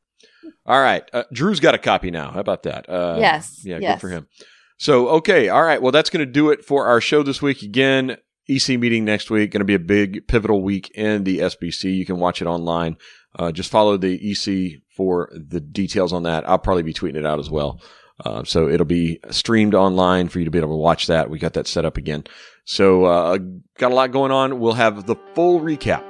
All 0.66 0.80
right. 0.80 1.02
Uh, 1.12 1.24
Drew's 1.32 1.58
got 1.60 1.74
a 1.74 1.78
copy 1.78 2.10
now. 2.10 2.30
How 2.30 2.40
about 2.40 2.62
that? 2.64 2.88
Uh, 2.88 3.16
yes. 3.18 3.62
Yeah, 3.64 3.78
yes. 3.80 3.94
good 3.94 4.00
for 4.00 4.08
him. 4.10 4.28
So, 4.76 5.08
okay. 5.08 5.48
All 5.48 5.62
right. 5.62 5.80
Well, 5.82 5.90
that's 5.92 6.10
going 6.10 6.24
to 6.24 6.30
do 6.30 6.50
it 6.50 6.64
for 6.64 6.86
our 6.86 7.00
show 7.00 7.22
this 7.22 7.40
week. 7.42 7.62
Again, 7.62 8.16
EC 8.48 8.76
meeting 8.78 9.04
next 9.04 9.30
week. 9.30 9.50
Going 9.50 9.60
to 9.60 9.64
be 9.64 9.74
a 9.74 9.78
big 9.78 10.28
pivotal 10.28 10.62
week 10.62 10.90
in 10.94 11.24
the 11.24 11.38
SBC. 11.40 11.96
You 11.96 12.06
can 12.06 12.18
watch 12.18 12.40
it 12.42 12.46
online. 12.46 12.96
Uh, 13.38 13.50
just 13.50 13.70
follow 13.70 13.96
the 13.96 14.14
EC 14.30 14.80
for 14.96 15.30
the 15.34 15.60
details 15.60 16.12
on 16.12 16.22
that. 16.24 16.48
I'll 16.48 16.58
probably 16.58 16.82
be 16.82 16.94
tweeting 16.94 17.16
it 17.16 17.26
out 17.26 17.38
as 17.40 17.50
well. 17.50 17.80
Uh, 18.24 18.42
so 18.44 18.68
it'll 18.68 18.86
be 18.86 19.20
streamed 19.30 19.74
online 19.74 20.28
for 20.28 20.38
you 20.38 20.44
to 20.44 20.50
be 20.50 20.58
able 20.58 20.70
to 20.70 20.76
watch 20.76 21.06
that. 21.06 21.30
We 21.30 21.38
got 21.38 21.52
that 21.54 21.66
set 21.66 21.84
up 21.84 21.96
again. 21.96 22.24
So, 22.64 23.04
uh, 23.04 23.38
got 23.78 23.92
a 23.92 23.94
lot 23.94 24.10
going 24.10 24.32
on. 24.32 24.60
We'll 24.60 24.74
have 24.74 25.06
the 25.06 25.16
full 25.34 25.60
recap 25.60 26.04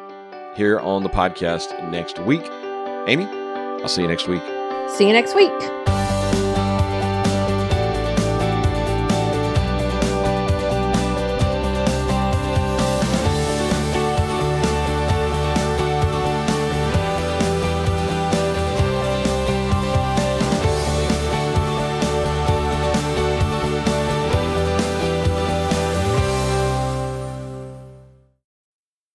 here 0.56 0.78
on 0.80 1.02
the 1.02 1.10
podcast 1.10 1.90
next 1.90 2.18
week. 2.20 2.44
Amy, 3.06 3.24
I'll 3.24 3.88
see 3.88 4.02
you 4.02 4.08
next 4.08 4.26
week. 4.26 4.42
See 4.88 5.06
you 5.06 5.12
next 5.12 5.34
week. 5.34 5.52